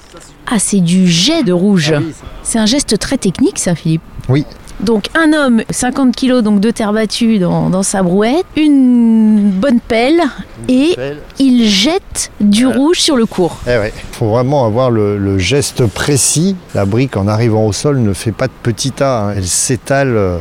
Ah, 0.46 0.58
c'est 0.58 0.80
du 0.80 1.06
jet 1.06 1.44
de 1.44 1.52
rouge. 1.52 1.94
C'est 2.42 2.58
un 2.58 2.66
geste 2.66 2.98
très 2.98 3.18
technique 3.18 3.58
ça, 3.58 3.74
Philippe? 3.76 4.02
Oui. 4.28 4.44
Donc 4.82 5.08
un 5.14 5.32
homme, 5.34 5.62
50 5.68 6.16
kilos 6.16 6.42
donc 6.42 6.60
de 6.60 6.70
terre 6.70 6.92
battue 6.92 7.38
dans, 7.38 7.68
dans 7.68 7.82
sa 7.82 8.02
brouette, 8.02 8.46
une 8.56 9.50
bonne 9.50 9.78
pelle 9.80 10.20
et 10.68 10.96
il 11.38 11.68
jette 11.68 12.30
du 12.40 12.66
rouge 12.66 12.98
sur 12.98 13.16
le 13.16 13.26
cours. 13.26 13.58
Eh 13.66 13.76
ouais. 13.76 13.92
faut 14.12 14.28
vraiment 14.30 14.64
avoir 14.64 14.90
le, 14.90 15.18
le 15.18 15.38
geste 15.38 15.84
précis. 15.86 16.56
La 16.74 16.86
brique, 16.86 17.16
en 17.16 17.28
arrivant 17.28 17.66
au 17.66 17.72
sol, 17.72 17.98
ne 17.98 18.12
fait 18.14 18.32
pas 18.32 18.46
de 18.46 18.52
petits 18.62 18.92
tas. 18.92 19.26
hein. 19.28 19.34
Elle 19.36 19.46
s'étale 19.46 20.16
euh, 20.16 20.38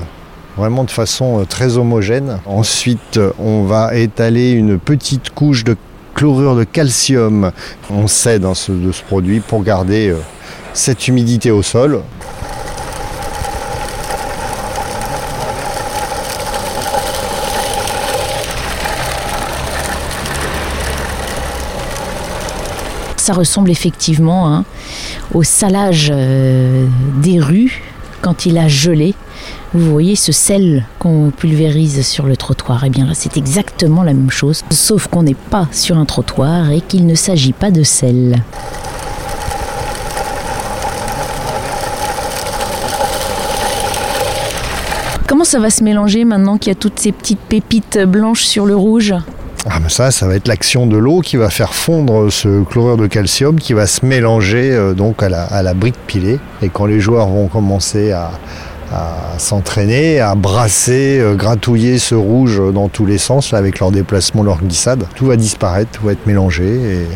vraiment 0.55 0.86
de 0.86 0.91
façon 0.91 1.41
euh, 1.41 1.46
très 1.46 1.77
homogène. 1.77 2.39
Ensuite, 2.46 3.17
euh, 3.17 3.31
on 3.39 3.63
va 3.63 3.96
étaler 3.96 4.51
une 4.51 4.79
petite 4.79 5.31
couche 5.31 5.65
de 5.65 5.75
chlorure 6.15 6.55
de 6.55 6.63
calcium. 6.63 7.51
On 7.89 8.08
ce, 8.08 8.38
de 8.72 8.91
ce 8.93 9.03
produit 9.03 9.41
pour 9.41 9.63
garder 9.63 10.13
cette 10.74 11.08
humidité 11.08 11.51
au 11.51 11.62
sol. 11.62 12.01
Ça 23.30 23.36
ressemble 23.36 23.70
effectivement 23.70 24.52
hein, 24.52 24.66
au 25.36 25.44
salage 25.44 26.12
euh, 26.12 26.88
des 27.22 27.40
rues 27.40 27.84
quand 28.22 28.48
il 28.48 28.58
a 28.58 28.68
gelé. 28.68 29.14
Vous 29.76 29.92
voyez 29.92 30.16
ce 30.16 30.32
sel 30.32 30.88
qu'on 30.98 31.30
pulvérise 31.30 32.04
sur 32.08 32.26
le 32.26 32.36
trottoir. 32.36 32.86
Et 32.86 32.90
bien 32.90 33.06
là, 33.06 33.12
c'est 33.14 33.38
exactement 33.38 34.02
la 34.02 34.16
même 34.16 34.32
chose, 34.32 34.64
sauf 34.72 35.06
qu'on 35.06 35.22
n'est 35.22 35.36
pas 35.36 35.68
sur 35.72 36.00
un 36.00 36.06
trottoir 36.06 36.72
et 36.72 36.82
qu'il 36.82 37.06
ne 37.06 37.14
s'agit 37.14 37.54
pas 37.54 37.70
de 37.70 37.84
sel. 37.84 38.42
Comment 45.28 45.44
ça 45.44 45.60
va 45.60 45.70
se 45.70 45.84
mélanger 45.84 46.26
maintenant 46.26 46.58
qu'il 46.58 46.70
y 46.70 46.76
a 46.76 46.80
toutes 46.80 47.00
ces 47.00 47.12
petites 47.12 47.38
pépites 47.38 48.00
blanches 48.00 48.46
sur 48.46 48.66
le 48.66 48.76
rouge? 48.76 49.14
Ah, 49.66 49.80
mais 49.82 49.89
ça, 49.89 50.10
ça 50.10 50.25
va 50.25 50.36
être 50.36 50.48
l'action 50.48 50.88
de 50.88 50.98
l'eau 50.98 51.20
qui 51.20 51.36
va 51.36 51.50
faire 51.50 51.74
fondre 51.74 52.32
ce 52.32 52.63
chlorure 52.63 52.96
de 52.96 53.08
calcium 53.08 53.60
qui 53.60 53.74
va 53.74 53.88
se 53.88 54.06
mélanger 54.06 54.72
euh, 54.72 54.94
donc 54.94 55.22
à 55.22 55.28
la, 55.28 55.44
à 55.44 55.62
la 55.62 55.74
brique 55.74 55.98
pilée. 56.08 56.39
Et 56.62 56.70
quand 56.70 56.86
les 56.86 57.01
joueurs 57.01 57.28
vont 57.28 57.48
commencer 57.48 58.12
à, 58.12 58.32
à 58.94 59.38
s'entraîner, 59.38 60.22
à 60.22 60.36
brasser, 60.36 61.20
euh, 61.20 61.36
gratouiller 61.36 62.00
ce 62.00 62.16
rouge 62.16 62.62
dans 62.74 62.88
tous 62.88 63.06
les 63.06 63.18
sens 63.18 63.54
avec 63.54 63.80
leur 63.80 63.92
déplacement, 63.92 64.44
leur 64.44 64.60
glissade, 64.60 65.06
tout 65.16 65.25
va 65.25 65.36
disparaître, 65.36 65.92
tout 65.92 66.06
va 66.06 66.13
être 66.13 66.25
mélangé 66.25 67.08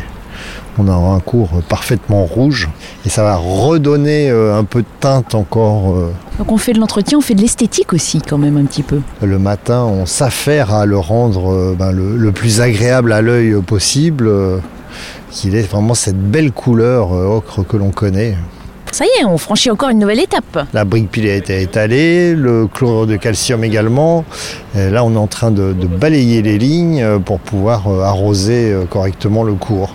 on 0.78 0.88
aura 0.88 1.14
un 1.14 1.20
cours 1.20 1.62
parfaitement 1.68 2.24
rouge 2.24 2.68
et 3.06 3.08
ça 3.08 3.22
va 3.22 3.36
redonner 3.36 4.30
euh, 4.30 4.58
un 4.58 4.64
peu 4.64 4.82
de 4.82 4.86
teinte 5.00 5.34
encore 5.34 5.94
euh, 5.94 6.12
Donc 6.38 6.52
on 6.52 6.56
fait 6.56 6.72
de 6.72 6.80
l'entretien, 6.80 7.18
on 7.18 7.20
fait 7.20 7.34
de 7.34 7.40
l'esthétique 7.40 7.92
aussi 7.92 8.20
quand 8.20 8.38
même 8.38 8.56
un 8.56 8.64
petit 8.64 8.82
peu. 8.82 9.00
le 9.22 9.38
matin, 9.38 9.84
on 9.84 10.06
s'affaire 10.06 10.74
à 10.74 10.86
le 10.86 10.98
rendre 10.98 11.52
euh, 11.52 11.76
ben, 11.78 11.92
le, 11.92 12.16
le 12.16 12.32
plus 12.32 12.60
agréable 12.60 13.12
à 13.12 13.22
l'œil 13.22 13.54
possible, 13.62 14.30
qu'il 15.30 15.54
ait 15.54 15.62
vraiment 15.62 15.94
cette 15.94 16.18
belle 16.18 16.52
couleur 16.52 17.10
ocre 17.12 17.66
que 17.66 17.76
l'on 17.76 17.90
connaît. 17.90 18.36
Ça 18.92 19.04
y 19.04 19.20
est, 19.20 19.24
on 19.24 19.38
franchit 19.38 19.70
encore 19.72 19.88
une 19.88 19.98
nouvelle 19.98 20.20
étape. 20.20 20.66
La 20.72 20.84
brique 20.84 21.10
pilée 21.10 21.32
a 21.32 21.34
été 21.34 21.60
étalée, 21.60 22.34
le 22.34 22.68
chlorure 22.68 23.08
de 23.08 23.16
calcium 23.16 23.64
également. 23.64 24.24
Et 24.76 24.88
là, 24.90 25.02
on 25.02 25.12
est 25.14 25.18
en 25.18 25.26
train 25.26 25.50
de, 25.50 25.72
de 25.72 25.86
balayer 25.88 26.42
les 26.42 26.58
lignes 26.58 27.18
pour 27.24 27.40
pouvoir 27.40 27.88
arroser 27.88 28.72
correctement 28.90 29.42
le 29.42 29.54
cours. 29.54 29.94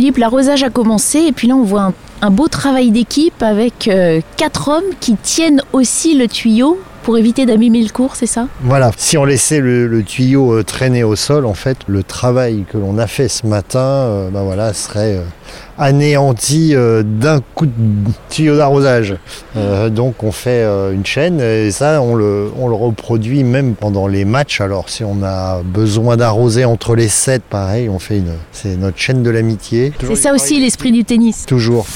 Philippe, 0.00 0.16
l'arrosage 0.16 0.62
a 0.62 0.70
commencé 0.70 1.18
et 1.18 1.32
puis 1.32 1.46
là 1.46 1.56
on 1.56 1.62
voit 1.62 1.92
un, 2.22 2.30
beau 2.30 2.48
travail 2.48 2.90
d'équipe 2.90 3.42
avec 3.42 3.86
euh, 3.86 4.22
quatre 4.38 4.68
hommes 4.68 4.94
qui 4.98 5.14
tiennent 5.14 5.60
aussi 5.74 6.16
le 6.16 6.26
tuyau 6.26 6.80
pour 7.10 7.18
éviter 7.18 7.44
d'abîmer 7.44 7.82
le 7.82 7.88
cours, 7.88 8.14
c'est 8.14 8.28
ça? 8.28 8.46
Voilà, 8.62 8.92
si 8.96 9.18
on 9.18 9.24
laissait 9.24 9.58
le, 9.58 9.88
le 9.88 10.04
tuyau 10.04 10.52
euh, 10.52 10.62
traîner 10.62 11.02
au 11.02 11.16
sol, 11.16 11.44
en 11.44 11.54
fait, 11.54 11.76
le 11.88 12.04
travail 12.04 12.64
que 12.70 12.78
l'on 12.78 12.98
a 12.98 13.08
fait 13.08 13.26
ce 13.26 13.48
matin, 13.48 13.80
euh, 13.80 14.30
ben 14.30 14.44
voilà, 14.44 14.72
serait 14.72 15.16
euh, 15.16 15.22
anéanti 15.76 16.70
euh, 16.72 17.02
d'un 17.02 17.40
coup 17.56 17.66
de 17.66 17.72
tuyau 18.28 18.56
d'arrosage. 18.56 19.16
Donc 19.90 20.22
on 20.22 20.30
fait 20.30 20.64
une 20.92 21.04
chaîne 21.04 21.40
et 21.40 21.72
ça, 21.72 22.00
on 22.00 22.14
le, 22.14 22.52
on 22.56 22.68
le 22.68 22.76
reproduit 22.76 23.42
même 23.42 23.74
pendant 23.74 24.06
les 24.06 24.24
matchs. 24.24 24.60
Alors 24.60 24.88
si 24.88 25.02
on 25.02 25.24
a 25.24 25.62
besoin 25.64 26.16
d'arroser 26.16 26.64
entre 26.64 26.94
les 26.94 27.08
sets, 27.08 27.40
pareil, 27.40 27.88
on 27.88 27.98
fait 27.98 28.18
une, 28.18 28.34
c'est 28.52 28.76
notre 28.76 28.98
chaîne 28.98 29.24
de 29.24 29.30
l'amitié. 29.30 29.92
C'est 30.06 30.14
ça 30.14 30.32
aussi 30.32 30.60
l'esprit 30.60 30.92
du 30.92 31.04
tennis. 31.04 31.44
Toujours. 31.46 31.86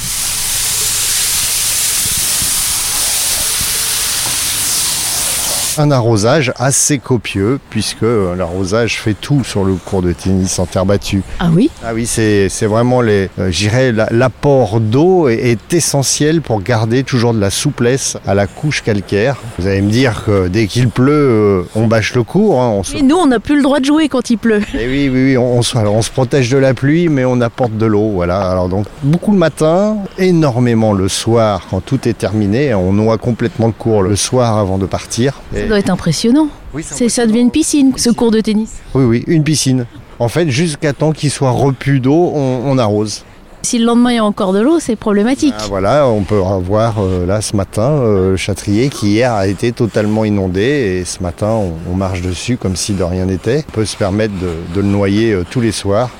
Un 5.76 5.90
arrosage 5.90 6.52
assez 6.57 6.99
copieux, 6.99 7.59
puisque 7.69 8.04
euh, 8.04 8.37
l'arrosage 8.37 9.00
fait 9.00 9.14
tout 9.21 9.43
sur 9.43 9.64
le 9.64 9.75
cours 9.75 10.02
de 10.02 10.12
tennis 10.12 10.59
en 10.61 10.66
terre 10.66 10.87
battue. 10.87 11.23
Ah 11.40 11.49
oui? 11.52 11.69
Ah 11.85 11.93
oui, 11.95 12.07
c'est 12.07 12.49
vraiment 12.66 13.00
les, 13.00 13.28
euh, 13.40 13.50
la- 13.93 14.09
l'apport 14.12 14.78
d'eau 14.81 15.28
est, 15.28 15.35
est 15.50 15.75
essentiel 15.75 16.43
pour 16.43 16.62
garder 16.62 17.02
toujours 17.02 17.35
de 17.35 17.40
la 17.40 17.50
souplesse 17.50 18.16
à 18.25 18.35
la 18.35 18.47
couche 18.47 18.83
calcaire. 18.83 19.37
Vous 19.59 19.66
allez 19.66 19.83
me 19.83 19.90
dire 19.90 20.23
que 20.25 20.47
dès 20.47 20.69
qu'il 20.69 20.88
pleut, 20.90 21.12
euh, 21.12 21.62
on 21.75 21.88
bâche 21.88 22.14
le 22.14 22.23
cours. 22.23 22.61
hein, 22.62 22.69
on 22.69 22.83
se- 22.85 22.97
Et 22.97 23.02
nous, 23.02 23.16
on 23.16 23.26
n'a 23.26 23.40
plus 23.40 23.57
le 23.57 23.62
droit 23.62 23.81
de 23.81 23.85
jouer 23.85 24.09
quand 24.09 24.31
il 24.31 24.38
pleut. 24.38 24.61
et 24.75 24.87
oui, 24.87 25.11
oui, 25.12 25.25
oui, 25.31 25.37
on, 25.37 25.59
on 25.59 25.62
se, 25.62 25.76
alors, 25.76 25.95
on 25.95 26.02
se 26.02 26.11
protège 26.11 26.50
de 26.50 26.59
la 26.59 26.73
pluie, 26.73 27.09
mais 27.09 27.25
on 27.25 27.40
apporte 27.40 27.76
de 27.76 27.87
l'eau. 27.87 28.11
Voilà. 28.14 28.49
Alors 28.49 28.69
donc 28.69 28.87
beaucoup 29.02 29.33
le 29.33 29.38
matin, 29.38 29.97
énormément 30.19 30.93
le 30.93 31.09
soir 31.09 31.66
quand 31.69 31.81
tout 31.85 32.09
est 32.09 32.16
terminé. 32.16 32.75
On 32.75 32.93
noie 32.93 33.19
complètement 33.19 33.66
le 33.66 33.73
cours 33.73 34.02
le 34.02 34.14
soir 34.14 34.57
avant 34.59 34.78
de 34.78 34.87
partir. 34.87 35.40
Et- 35.54 35.63
Ça 35.64 35.68
doit 35.68 35.78
être 35.78 35.90
impressionnant. 35.90 36.49
oui, 36.75 36.83
C'est 36.87 37.09
ça 37.09 37.26
devient 37.26 37.40
une 37.40 37.50
piscine, 37.50 37.92
ce 37.97 38.11
cours 38.11 38.30
de 38.30 38.40
tennis. 38.40 38.71
Oui, 38.94 39.04
oui, 39.04 39.25
une 39.26 39.44
piscine. 39.44 39.87
En 40.18 40.28
fait, 40.28 40.49
jusqu'à 40.50 40.92
temps 40.92 41.12
qu'il 41.12 41.30
soit 41.30 41.50
repu 41.50 42.00
d'eau, 42.00 42.33
on, 42.35 42.62
on 42.66 42.78
arrose. 42.78 43.25
Si 43.62 43.78
le 43.78 43.87
lendemain 43.87 44.11
il 44.12 44.16
y 44.16 44.18
a 44.18 44.25
encore 44.25 44.52
de 44.52 44.61
l'eau, 44.61 44.78
c'est 44.78 44.94
problématique. 44.94 45.54
Ah, 45.59 45.64
voilà, 45.68 46.06
on 46.06 46.21
peut 46.23 46.42
avoir 46.44 46.97
euh, 46.99 47.25
là 47.25 47.40
ce 47.40 47.56
matin 47.56 47.92
euh, 47.92 48.33
le 48.33 48.37
châtrier 48.37 48.90
qui 48.90 49.12
hier 49.12 49.33
a 49.33 49.47
été 49.47 49.73
totalement 49.73 50.26
inondé 50.26 50.61
et 51.00 51.04
ce 51.06 51.23
matin 51.23 51.47
on, 51.49 51.73
on 51.90 51.94
marche 51.94 52.21
dessus 52.21 52.59
comme 52.59 52.76
si 52.76 52.92
de 52.92 53.02
rien 53.02 53.25
n'était. 53.25 53.64
On 53.71 53.73
peut 53.73 53.85
se 53.87 53.97
permettre 53.97 54.35
de, 54.35 54.52
de 54.75 54.80
le 54.83 54.87
noyer 54.87 55.33
euh, 55.33 55.44
tous 55.50 55.62
les 55.62 55.73
soirs. 55.73 56.11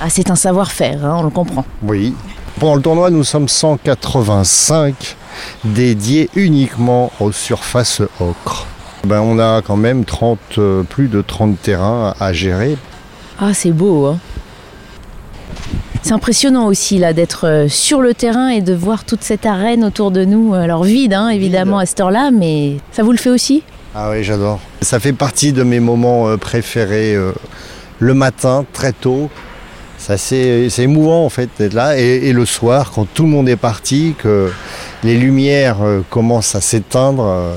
Ah, 0.00 0.08
c'est 0.10 0.30
un 0.30 0.36
savoir-faire, 0.36 1.04
hein, 1.04 1.16
on 1.18 1.24
le 1.24 1.30
comprend. 1.30 1.64
Oui. 1.82 2.14
Pendant 2.60 2.76
le 2.76 2.82
tournoi, 2.82 3.10
nous 3.10 3.24
sommes 3.24 3.48
185 3.48 5.16
dédiés 5.64 6.30
uniquement 6.36 7.10
aux 7.18 7.32
surfaces 7.32 8.00
ocre. 8.20 8.66
Ben, 9.04 9.20
on 9.20 9.38
a 9.38 9.62
quand 9.62 9.76
même 9.76 10.04
30, 10.04 10.38
euh, 10.58 10.82
plus 10.84 11.08
de 11.08 11.22
30 11.22 11.60
terrains 11.60 12.14
à 12.20 12.32
gérer. 12.32 12.76
Ah, 13.40 13.52
c'est 13.52 13.72
beau, 13.72 14.06
hein. 14.06 14.18
C'est 16.02 16.12
impressionnant 16.12 16.66
aussi 16.66 16.98
là 16.98 17.12
d'être 17.12 17.46
euh, 17.46 17.68
sur 17.68 18.00
le 18.00 18.12
terrain 18.12 18.48
et 18.48 18.60
de 18.60 18.74
voir 18.74 19.04
toute 19.04 19.22
cette 19.22 19.46
arène 19.46 19.84
autour 19.84 20.10
de 20.10 20.24
nous. 20.24 20.52
Alors 20.52 20.82
vide, 20.82 21.14
hein, 21.14 21.28
évidemment 21.28 21.78
à 21.78 21.86
cette 21.86 22.00
heure-là, 22.00 22.30
mais 22.32 22.78
ça 22.90 23.04
vous 23.04 23.12
le 23.12 23.18
fait 23.18 23.30
aussi? 23.30 23.62
Ah 23.94 24.10
oui, 24.10 24.24
j'adore. 24.24 24.58
Ça 24.80 24.98
fait 24.98 25.12
partie 25.12 25.52
de 25.52 25.62
mes 25.62 25.78
moments 25.78 26.28
euh, 26.28 26.36
préférés 26.36 27.14
euh, 27.14 27.32
le 27.98 28.14
matin, 28.14 28.64
très 28.72 28.92
tôt. 28.92 29.30
C'est 29.98 30.68
c'est 30.68 30.82
émouvant 30.82 31.24
en 31.24 31.28
fait 31.28 31.48
d'être 31.58 31.74
là. 31.74 31.96
Et, 31.96 32.28
et 32.28 32.32
le 32.32 32.44
soir, 32.46 32.90
quand 32.92 33.06
tout 33.12 33.22
le 33.22 33.28
monde 33.28 33.48
est 33.48 33.56
parti, 33.56 34.16
que 34.18 34.50
les 35.04 35.16
lumières 35.16 35.82
euh, 35.82 36.00
commencent 36.10 36.56
à 36.56 36.60
s'éteindre, 36.60 37.24
euh, 37.24 37.54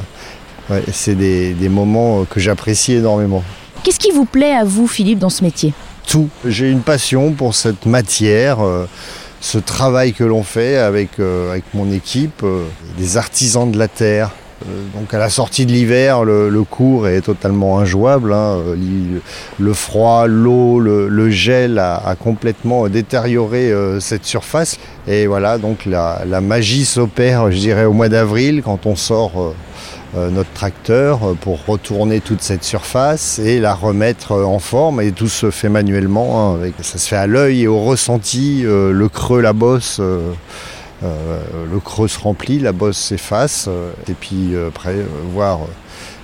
ouais, 0.69 0.83
c'est 0.91 1.15
des, 1.15 1.53
des 1.53 1.69
moments 1.69 2.21
euh, 2.21 2.23
que 2.29 2.39
j'apprécie 2.39 2.93
énormément. 2.93 3.43
Qu'est-ce 3.83 3.99
qui 3.99 4.11
vous 4.11 4.25
plaît 4.25 4.53
à 4.53 4.63
vous, 4.63 4.87
Philippe, 4.87 5.19
dans 5.19 5.29
ce 5.29 5.43
métier? 5.43 5.73
Tout. 6.07 6.29
J'ai 6.45 6.69
une 6.69 6.81
passion 6.81 7.31
pour 7.33 7.55
cette 7.55 7.85
matière, 7.85 8.63
euh, 8.63 8.87
ce 9.41 9.57
travail 9.57 10.13
que 10.13 10.23
l'on 10.23 10.43
fait 10.43 10.77
avec, 10.77 11.19
euh, 11.19 11.51
avec 11.51 11.63
mon 11.73 11.91
équipe, 11.91 12.41
euh, 12.43 12.63
des 12.97 13.17
artisans 13.17 13.69
de 13.71 13.77
la 13.77 13.87
terre. 13.87 14.31
Donc 14.95 15.13
à 15.13 15.19
la 15.19 15.29
sortie 15.29 15.65
de 15.65 15.71
l'hiver, 15.71 16.23
le, 16.23 16.49
le 16.49 16.63
cours 16.63 17.07
est 17.07 17.21
totalement 17.21 17.77
injouable. 17.77 18.33
hein. 18.33 18.57
Le 19.59 19.73
froid, 19.73 20.27
l'eau, 20.27 20.79
le, 20.79 21.09
le 21.09 21.29
gel 21.29 21.77
a, 21.77 21.97
a 21.97 22.15
complètement 22.15 22.87
détérioré 22.87 23.71
cette 23.99 24.25
surface. 24.25 24.79
Et 25.07 25.27
voilà, 25.27 25.57
donc 25.57 25.85
la, 25.85 26.21
la 26.25 26.39
magie 26.39 26.85
s'opère, 26.85 27.51
je 27.51 27.57
dirais, 27.57 27.83
au 27.83 27.93
mois 27.93 28.09
d'avril 28.09 28.61
quand 28.63 28.85
on 28.85 28.95
sort 28.95 29.53
notre 30.31 30.51
tracteur 30.53 31.23
euh, 31.23 31.33
pour 31.33 31.65
retourner 31.65 32.21
toute 32.21 32.41
cette 32.41 32.63
surface 32.63 33.39
et 33.39 33.59
la 33.59 33.73
remettre 33.73 34.31
euh, 34.33 34.43
en 34.45 34.59
forme. 34.59 35.01
Et 35.01 35.11
tout 35.11 35.27
se 35.27 35.51
fait 35.51 35.69
manuellement. 35.69 36.55
hein, 36.55 36.59
ça 36.81 36.97
se 36.97 37.07
fait 37.07 37.15
à 37.15 37.27
l'œil 37.27 37.63
et 37.63 37.67
au 37.67 37.79
ressenti. 37.83 38.63
euh, 38.65 38.91
le 38.91 39.09
creux, 39.09 39.41
la 39.41 39.53
bosse. 39.53 39.97
euh, 39.99 40.31
euh, 41.03 41.39
le 41.71 41.79
creux 41.79 42.07
se 42.07 42.17
remplit, 42.19 42.59
la 42.59 42.71
bosse 42.71 42.97
s'efface, 42.97 43.65
euh, 43.67 43.91
et 44.09 44.13
puis 44.13 44.55
euh, 44.55 44.69
après, 44.69 44.95
euh, 44.95 45.05
voir, 45.33 45.59
euh, 45.63 45.65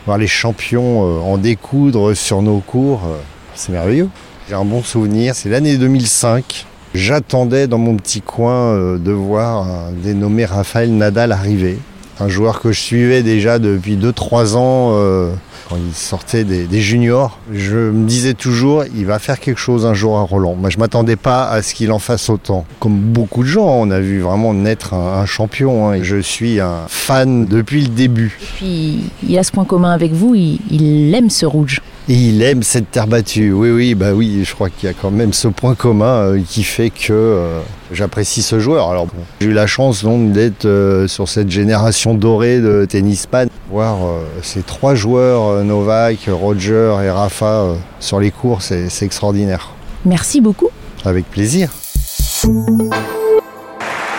voir 0.05 0.17
les 0.17 0.27
champions 0.27 1.03
euh, 1.05 1.19
en 1.19 1.37
découdre 1.37 2.15
sur 2.15 2.41
nos 2.41 2.59
cours, 2.59 3.01
euh, 3.05 3.17
c'est 3.53 3.73
merveilleux. 3.73 4.07
J'ai 4.47 4.55
un 4.55 4.63
bon 4.65 4.81
souvenir, 4.81 5.35
c'est 5.35 5.49
l'année 5.49 5.75
2005. 5.77 6.65
J'attendais 6.95 7.67
dans 7.67 7.77
mon 7.77 7.95
petit 7.97 8.21
coin 8.21 8.73
euh, 8.73 8.97
de 8.97 9.11
voir 9.11 9.63
un 9.67 9.91
dénommé 9.91 10.45
Raphaël 10.45 10.95
Nadal 10.95 11.31
arriver. 11.33 11.77
Un 12.21 12.29
joueur 12.29 12.59
que 12.59 12.71
je 12.71 12.79
suivais 12.79 13.23
déjà 13.23 13.57
depuis 13.57 13.97
2-3 13.97 14.55
ans 14.55 14.91
euh, 14.93 15.31
quand 15.71 15.77
il 15.77 15.93
sortait 15.95 16.43
des, 16.43 16.65
des 16.65 16.81
juniors. 16.81 17.39
Je 17.53 17.77
me 17.77 18.05
disais 18.05 18.33
toujours, 18.33 18.83
il 18.93 19.05
va 19.05 19.19
faire 19.19 19.39
quelque 19.39 19.57
chose 19.57 19.85
un 19.85 19.93
jour 19.93 20.17
à 20.17 20.21
Roland. 20.23 20.55
Moi, 20.55 20.69
je 20.69 20.77
m'attendais 20.77 21.15
pas 21.15 21.47
à 21.47 21.61
ce 21.61 21.73
qu'il 21.73 21.91
en 21.93 21.99
fasse 21.99 22.29
autant. 22.29 22.65
Comme 22.81 22.99
beaucoup 22.99 23.43
de 23.43 23.47
gens, 23.47 23.67
on 23.67 23.89
a 23.89 24.01
vu 24.01 24.19
vraiment 24.19 24.53
naître 24.53 24.93
un, 24.93 25.21
un 25.21 25.25
champion. 25.25 25.87
hein. 25.89 25.93
Et 25.93 26.03
Je 26.03 26.17
suis 26.17 26.59
un 26.59 26.79
fan 26.89 27.45
depuis 27.45 27.83
le 27.83 27.87
début. 27.87 28.37
Puis 28.57 28.99
il 29.27 29.37
a 29.37 29.43
ce 29.43 29.51
point 29.53 29.63
commun 29.65 29.91
avec 29.93 30.11
vous, 30.11 30.35
il, 30.35 30.59
il 30.69 31.15
aime 31.15 31.29
ce 31.29 31.45
rouge. 31.45 31.81
Et 32.09 32.15
il 32.15 32.41
aime 32.41 32.63
cette 32.63 32.91
terre 32.91 33.07
battue. 33.07 33.53
Oui, 33.53 33.69
oui, 33.69 33.95
bah 33.95 34.11
oui, 34.13 34.43
je 34.43 34.53
crois 34.53 34.69
qu'il 34.69 34.89
y 34.89 34.91
a 34.91 34.95
quand 34.99 35.11
même 35.11 35.31
ce 35.31 35.47
point 35.47 35.75
commun 35.75 36.05
euh, 36.33 36.41
qui 36.45 36.63
fait 36.63 36.89
que 36.89 37.13
euh, 37.13 37.59
j'apprécie 37.93 38.41
ce 38.41 38.59
joueur. 38.59 38.89
Alors, 38.89 39.05
bon, 39.05 39.13
j'ai 39.39 39.47
eu 39.47 39.53
la 39.53 39.67
chance 39.67 40.03
donc 40.03 40.31
d'être 40.33 40.65
euh, 40.65 41.07
sur 41.07 41.29
cette 41.29 41.49
génération 41.49 42.13
dorée 42.15 42.59
de 42.59 42.85
tennisman, 42.89 43.47
voir 43.71 44.05
euh, 44.05 44.25
ces 44.43 44.63
trois 44.63 44.95
joueurs, 44.95 45.43
euh, 45.47 45.63
Novak, 45.63 46.17
Roger 46.27 46.93
et 47.03 47.09
Rafa, 47.09 47.45
euh, 47.45 47.75
sur 47.99 48.19
les 48.19 48.31
cours, 48.31 48.61
c'est 48.61 48.89
extraordinaire. 49.01 49.69
Merci 50.03 50.41
beaucoup. 50.41 50.69
Avec 51.05 51.29
plaisir. 51.29 51.69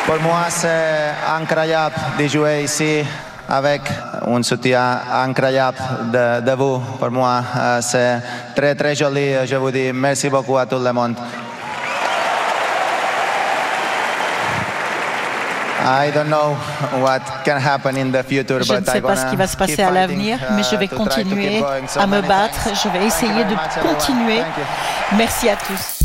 Pour 0.06 0.20
moi, 0.22 0.46
c'est 0.48 1.12
incroyable 1.38 1.94
de 2.18 2.26
jouer 2.26 2.62
ici 2.64 3.04
avec 3.48 3.82
un 4.26 4.42
soutien 4.42 5.00
incroyable 5.12 5.76
de, 6.12 6.40
de 6.40 6.52
vous. 6.52 6.80
Pour 6.98 7.10
moi, 7.10 7.42
euh, 7.56 7.80
c'est 7.82 8.20
très 8.56 8.74
très 8.74 8.94
joli. 8.94 9.34
Je 9.44 9.56
vous 9.56 9.70
dis 9.70 9.92
merci 9.92 10.30
beaucoup 10.30 10.56
à 10.56 10.64
tout 10.64 10.78
le 10.78 10.92
monde. 10.92 11.14
Je 18.62 18.74
ne 18.74 18.84
sais 18.84 18.98
I 18.98 19.00
pas 19.00 19.16
ce 19.16 19.30
qui 19.30 19.36
va 19.36 19.46
se 19.46 19.56
passer 19.56 19.82
à 19.82 19.90
l'avenir, 19.90 20.38
mais 20.54 20.62
je 20.62 20.76
vais 20.76 20.88
continuer 20.88 21.62
à 21.96 22.06
me 22.06 22.20
battre. 22.20 22.68
Je 22.74 22.88
vais 22.88 23.06
essayer 23.06 23.44
de 23.44 23.54
continuer. 23.82 24.42
Merci 25.16 25.48
à 25.48 25.56
tous. 25.56 26.02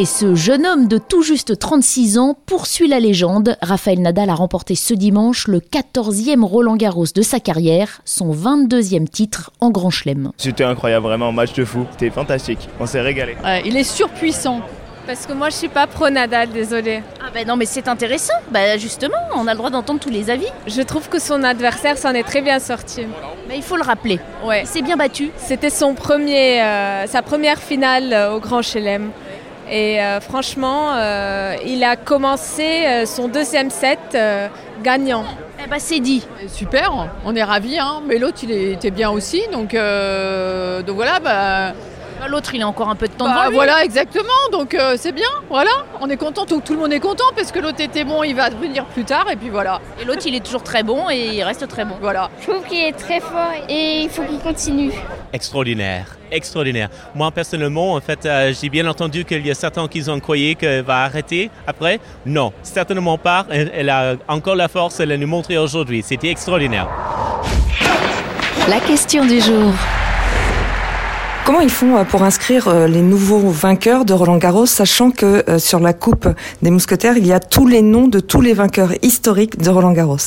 Et 0.00 0.04
ce 0.04 0.36
jeune 0.36 0.64
homme 0.64 0.86
de 0.86 0.96
tout 0.96 1.22
juste 1.22 1.58
36 1.58 2.18
ans 2.18 2.38
poursuit 2.46 2.86
la 2.86 3.00
légende. 3.00 3.56
Raphaël 3.60 4.00
Nadal 4.00 4.30
a 4.30 4.34
remporté 4.34 4.76
ce 4.76 4.94
dimanche 4.94 5.48
le 5.48 5.58
14e 5.58 6.44
Roland 6.44 6.76
Garros 6.76 7.06
de 7.12 7.22
sa 7.22 7.40
carrière, 7.40 8.00
son 8.04 8.32
22e 8.32 9.08
titre 9.08 9.50
en 9.58 9.70
Grand 9.70 9.90
Chelem. 9.90 10.30
C'était 10.36 10.62
incroyable, 10.62 11.04
vraiment, 11.04 11.32
match 11.32 11.52
de 11.54 11.64
fou. 11.64 11.84
C'était 11.90 12.10
fantastique. 12.10 12.68
On 12.78 12.86
s'est 12.86 13.00
régalé. 13.00 13.36
Ouais, 13.42 13.62
il 13.64 13.76
est 13.76 13.82
surpuissant. 13.82 14.60
Parce 15.08 15.24
que 15.24 15.32
moi, 15.32 15.48
je 15.48 15.54
suis 15.54 15.68
pas 15.70 15.86
pro 15.86 16.10
Nadal, 16.10 16.50
désolée. 16.50 17.02
Ah 17.18 17.30
ben 17.32 17.46
non 17.48 17.56
mais 17.56 17.64
c'est 17.64 17.88
intéressant, 17.88 18.34
bah 18.50 18.76
justement, 18.76 19.16
on 19.34 19.46
a 19.46 19.52
le 19.52 19.56
droit 19.56 19.70
d'entendre 19.70 20.00
tous 20.00 20.10
les 20.10 20.28
avis. 20.28 20.48
Je 20.66 20.82
trouve 20.82 21.08
que 21.08 21.18
son 21.18 21.44
adversaire 21.44 21.96
s'en 21.96 22.12
est 22.12 22.24
très 22.24 22.42
bien 22.42 22.58
sorti. 22.58 23.06
Mais 23.48 23.56
il 23.56 23.62
faut 23.62 23.76
le 23.76 23.82
rappeler, 23.84 24.20
Ouais. 24.44 24.60
il 24.64 24.66
s'est 24.66 24.82
bien 24.82 24.96
battu. 24.98 25.30
C'était 25.38 25.70
son 25.70 25.94
premier, 25.94 26.60
euh, 26.62 27.06
sa 27.06 27.22
première 27.22 27.56
finale 27.58 28.12
euh, 28.12 28.34
au 28.34 28.38
Grand 28.38 28.60
Chelem. 28.60 29.10
Et 29.70 29.98
euh, 30.02 30.20
franchement, 30.20 30.92
euh, 30.94 31.54
il 31.64 31.82
a 31.84 31.96
commencé 31.96 32.66
euh, 32.86 33.06
son 33.06 33.28
deuxième 33.28 33.70
set 33.70 33.98
euh, 34.14 34.48
gagnant. 34.82 35.24
Eh 35.64 35.68
ben 35.70 35.78
c'est 35.78 36.00
dit. 36.00 36.22
Super, 36.52 37.08
on 37.24 37.34
est 37.34 37.42
ravis, 37.42 37.78
hein. 37.78 38.02
mais 38.06 38.18
l'autre 38.18 38.40
il 38.42 38.50
était 38.52 38.90
bien 38.90 39.08
aussi, 39.10 39.40
donc, 39.52 39.72
euh, 39.72 40.82
donc 40.82 40.96
voilà, 40.96 41.18
Bah, 41.18 41.72
L'autre 42.26 42.54
il 42.54 42.62
a 42.62 42.68
encore 42.68 42.88
un 42.88 42.94
peu 42.94 43.08
de 43.08 43.12
temps 43.12 43.24
bah, 43.26 43.34
devant 43.34 43.48
lui. 43.48 43.54
voilà 43.54 43.84
exactement, 43.84 44.24
donc 44.52 44.74
euh, 44.74 44.96
c'est 44.98 45.12
bien, 45.12 45.28
voilà, 45.48 45.70
on 46.00 46.10
est 46.10 46.16
content, 46.16 46.44
tout, 46.44 46.60
tout 46.60 46.74
le 46.74 46.80
monde 46.80 46.92
est 46.92 47.00
content 47.00 47.24
parce 47.34 47.52
que 47.52 47.58
l'autre 47.58 47.80
était 47.80 48.04
bon, 48.04 48.22
il 48.22 48.34
va 48.34 48.50
venir 48.50 48.84
plus 48.86 49.04
tard 49.04 49.26
et 49.30 49.36
puis 49.36 49.48
voilà, 49.48 49.80
Et 50.00 50.04
l'autre 50.04 50.22
il 50.26 50.34
est 50.34 50.44
toujours 50.44 50.62
très 50.62 50.82
bon 50.82 51.08
et 51.10 51.36
il 51.36 51.42
reste 51.42 51.66
très 51.68 51.84
bon. 51.84 51.94
voilà. 52.00 52.28
Je 52.40 52.50
trouve 52.50 52.64
qu'il 52.66 52.80
est 52.80 52.92
très 52.92 53.20
fort 53.20 53.52
et 53.68 54.02
il 54.02 54.10
faut 54.10 54.22
qu'il 54.24 54.38
continue. 54.40 54.92
Extraordinaire, 55.32 56.16
extraordinaire. 56.30 56.88
Moi 57.14 57.30
personnellement, 57.30 57.94
en 57.94 58.00
fait, 58.00 58.26
euh, 58.26 58.52
j'ai 58.60 58.68
bien 58.68 58.86
entendu 58.86 59.24
qu'il 59.24 59.46
y 59.46 59.50
a 59.50 59.54
certains 59.54 59.86
qui 59.88 60.08
ont 60.10 60.20
croyé 60.20 60.54
qu'elle 60.54 60.82
va 60.84 61.04
arrêter 61.04 61.50
après. 61.66 62.00
Non, 62.26 62.52
certainement 62.62 63.16
pas. 63.16 63.46
Elle, 63.50 63.70
elle 63.74 63.90
a 63.90 64.16
encore 64.28 64.56
la 64.56 64.68
force, 64.68 65.00
elle 65.00 65.12
a 65.12 65.16
nous 65.16 65.26
montré 65.26 65.56
aujourd'hui. 65.56 66.02
C'était 66.02 66.28
extraordinaire. 66.28 66.88
La 68.68 68.80
question 68.80 69.24
du 69.24 69.40
jour. 69.40 69.72
Comment 71.48 71.60
ils 71.60 71.70
font 71.70 71.96
euh, 71.96 72.04
pour 72.04 72.24
inscrire 72.24 72.68
euh, 72.68 72.86
les 72.86 73.00
nouveaux 73.00 73.48
vainqueurs 73.48 74.04
de 74.04 74.12
Roland 74.12 74.36
Garros, 74.36 74.66
sachant 74.66 75.10
que 75.10 75.48
euh, 75.48 75.58
sur 75.58 75.80
la 75.80 75.94
Coupe 75.94 76.28
des 76.60 76.70
Mousquetaires, 76.70 77.16
il 77.16 77.26
y 77.26 77.32
a 77.32 77.40
tous 77.40 77.66
les 77.66 77.80
noms 77.80 78.06
de 78.06 78.20
tous 78.20 78.42
les 78.42 78.52
vainqueurs 78.52 78.92
historiques 79.00 79.58
de 79.58 79.70
Roland 79.70 79.92
Garros? 79.92 80.18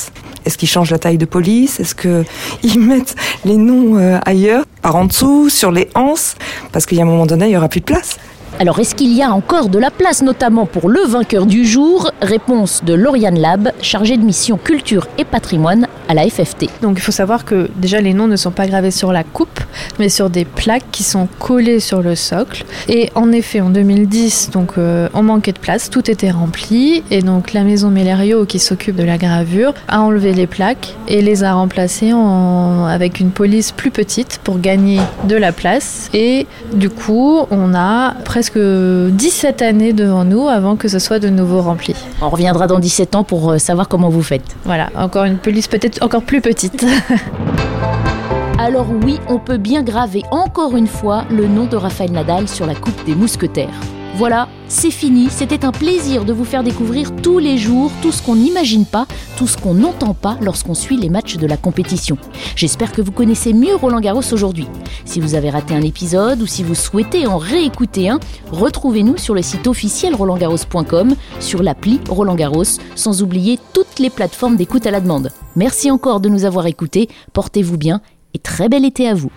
Est-ce 0.44 0.58
qu'ils 0.58 0.68
changent 0.68 0.90
la 0.90 0.98
taille 0.98 1.18
de 1.18 1.24
police? 1.24 1.78
Est-ce 1.78 1.94
qu'ils 1.94 2.80
mettent 2.80 3.14
les 3.44 3.56
noms 3.56 4.18
ailleurs, 4.26 4.64
par 4.82 4.96
en 4.96 5.04
dessous, 5.04 5.48
sur 5.48 5.70
les 5.70 5.90
anses? 5.94 6.34
Parce 6.72 6.86
qu'il 6.86 6.98
y 6.98 7.00
a 7.00 7.04
un 7.04 7.06
moment 7.06 7.26
donné, 7.26 7.44
il 7.44 7.50
n'y 7.50 7.56
aura 7.56 7.68
plus 7.68 7.78
de 7.78 7.84
place. 7.86 8.18
Alors 8.58 8.78
est-ce 8.78 8.94
qu'il 8.94 9.12
y 9.12 9.22
a 9.22 9.32
encore 9.32 9.68
de 9.68 9.78
la 9.78 9.90
place 9.90 10.22
notamment 10.22 10.66
pour 10.66 10.88
le 10.88 11.00
vainqueur 11.00 11.46
du 11.46 11.64
jour? 11.64 12.12
Réponse 12.20 12.84
de 12.84 12.94
Lauriane 12.94 13.38
Lab, 13.38 13.72
chargée 13.80 14.16
de 14.16 14.22
mission 14.22 14.56
culture 14.56 15.08
et 15.18 15.24
patrimoine 15.24 15.88
à 16.08 16.14
la 16.14 16.28
FFT. 16.28 16.66
Donc 16.82 16.98
il 16.98 17.00
faut 17.00 17.12
savoir 17.12 17.44
que 17.44 17.70
déjà 17.76 18.00
les 18.00 18.12
noms 18.12 18.28
ne 18.28 18.36
sont 18.36 18.50
pas 18.50 18.66
gravés 18.66 18.90
sur 18.90 19.10
la 19.10 19.24
coupe, 19.24 19.58
mais 19.98 20.08
sur 20.08 20.30
des 20.30 20.44
plaques 20.44 20.84
qui 20.92 21.02
sont 21.02 21.28
collées 21.38 21.80
sur 21.80 22.02
le 22.02 22.14
socle. 22.14 22.64
Et 22.88 23.10
en 23.14 23.32
effet, 23.32 23.60
en 23.60 23.70
2010, 23.70 24.50
donc 24.52 24.72
euh, 24.78 25.08
on 25.14 25.22
manquait 25.22 25.52
de 25.52 25.58
place, 25.58 25.90
tout 25.90 26.10
était 26.10 26.30
rempli, 26.30 27.02
et 27.10 27.22
donc 27.22 27.52
la 27.52 27.62
maison 27.64 27.90
Mellerio 27.90 28.44
qui 28.46 28.58
s'occupe 28.58 28.96
de 28.96 29.02
la 29.04 29.18
gravure 29.18 29.74
a 29.88 30.00
enlevé 30.02 30.32
les 30.32 30.46
plaques 30.46 30.94
et 31.08 31.22
les 31.22 31.44
a 31.44 31.54
remplacées 31.54 32.12
en- 32.12 32.84
avec 32.86 33.20
une 33.20 33.30
police 33.30 33.72
plus 33.72 33.90
petite 33.90 34.40
pour 34.44 34.58
gagner 34.60 34.98
de 35.28 35.36
la 35.36 35.52
place. 35.52 36.08
Et 36.14 36.46
du 36.74 36.90
coup, 36.90 37.40
on 37.50 37.74
a 37.74 38.14
presque 38.24 38.58
17 38.58 39.62
années 39.62 39.92
devant 39.92 40.24
nous 40.24 40.48
avant 40.48 40.76
que 40.76 40.88
ce 40.88 40.98
soit 40.98 41.18
de 41.18 41.28
nouveau 41.28 41.60
rempli. 41.62 41.94
On 42.20 42.28
reviendra 42.30 42.66
dans 42.66 42.78
17 42.78 43.14
ans 43.16 43.24
pour 43.24 43.50
euh, 43.52 43.58
savoir 43.58 43.88
comment 43.88 44.08
vous 44.08 44.22
faites. 44.22 44.42
Voilà, 44.64 44.88
encore 44.96 45.24
une 45.24 45.38
police 45.38 45.68
peut-être 45.68 46.02
encore 46.02 46.22
plus 46.22 46.40
petite. 46.40 46.84
Alors 48.62 48.86
oui, 49.02 49.18
on 49.28 49.40
peut 49.40 49.56
bien 49.56 49.82
graver 49.82 50.22
encore 50.30 50.76
une 50.76 50.86
fois 50.86 51.24
le 51.32 51.48
nom 51.48 51.66
de 51.66 51.74
Raphaël 51.74 52.12
Nadal 52.12 52.46
sur 52.46 52.64
la 52.64 52.76
coupe 52.76 53.04
des 53.04 53.16
mousquetaires. 53.16 53.74
Voilà, 54.14 54.46
c'est 54.68 54.92
fini, 54.92 55.30
c'était 55.30 55.64
un 55.64 55.72
plaisir 55.72 56.24
de 56.24 56.32
vous 56.32 56.44
faire 56.44 56.62
découvrir 56.62 57.16
tous 57.16 57.40
les 57.40 57.58
jours 57.58 57.90
tout 58.02 58.12
ce 58.12 58.22
qu'on 58.22 58.36
n'imagine 58.36 58.86
pas, 58.86 59.08
tout 59.36 59.48
ce 59.48 59.56
qu'on 59.56 59.74
n'entend 59.74 60.14
pas 60.14 60.36
lorsqu'on 60.40 60.74
suit 60.74 60.96
les 60.96 61.08
matchs 61.08 61.38
de 61.38 61.46
la 61.48 61.56
compétition. 61.56 62.16
J'espère 62.54 62.92
que 62.92 63.02
vous 63.02 63.10
connaissez 63.10 63.52
mieux 63.52 63.74
Roland 63.74 64.00
Garros 64.00 64.32
aujourd'hui. 64.32 64.68
Si 65.06 65.18
vous 65.18 65.34
avez 65.34 65.50
raté 65.50 65.74
un 65.74 65.82
épisode 65.82 66.40
ou 66.40 66.46
si 66.46 66.62
vous 66.62 66.76
souhaitez 66.76 67.26
en 67.26 67.38
réécouter 67.38 68.10
un, 68.10 68.20
retrouvez-nous 68.52 69.16
sur 69.16 69.34
le 69.34 69.42
site 69.42 69.66
officiel 69.66 70.14
rolandgarros.com, 70.14 71.16
sur 71.40 71.64
l'appli 71.64 71.98
Roland 72.08 72.36
Garros, 72.36 72.78
sans 72.94 73.22
oublier 73.22 73.58
toutes 73.72 73.98
les 73.98 74.10
plateformes 74.10 74.56
d'écoute 74.56 74.86
à 74.86 74.92
la 74.92 75.00
demande. 75.00 75.30
Merci 75.56 75.90
encore 75.90 76.20
de 76.20 76.28
nous 76.28 76.44
avoir 76.44 76.66
écoutés, 76.66 77.08
portez-vous 77.32 77.76
bien 77.76 78.00
et 78.34 78.38
très 78.38 78.68
bel 78.68 78.84
été 78.84 79.08
à 79.08 79.14
vous. 79.14 79.30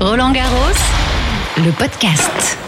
Roland 0.00 0.32
Garros, 0.32 0.78
le 1.58 1.70
podcast. 1.72 2.58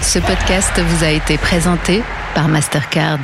Ce 0.00 0.18
podcast 0.18 0.80
vous 0.80 1.04
a 1.04 1.10
été 1.10 1.38
présenté 1.38 2.02
par 2.34 2.48
Mastercard. 2.48 3.20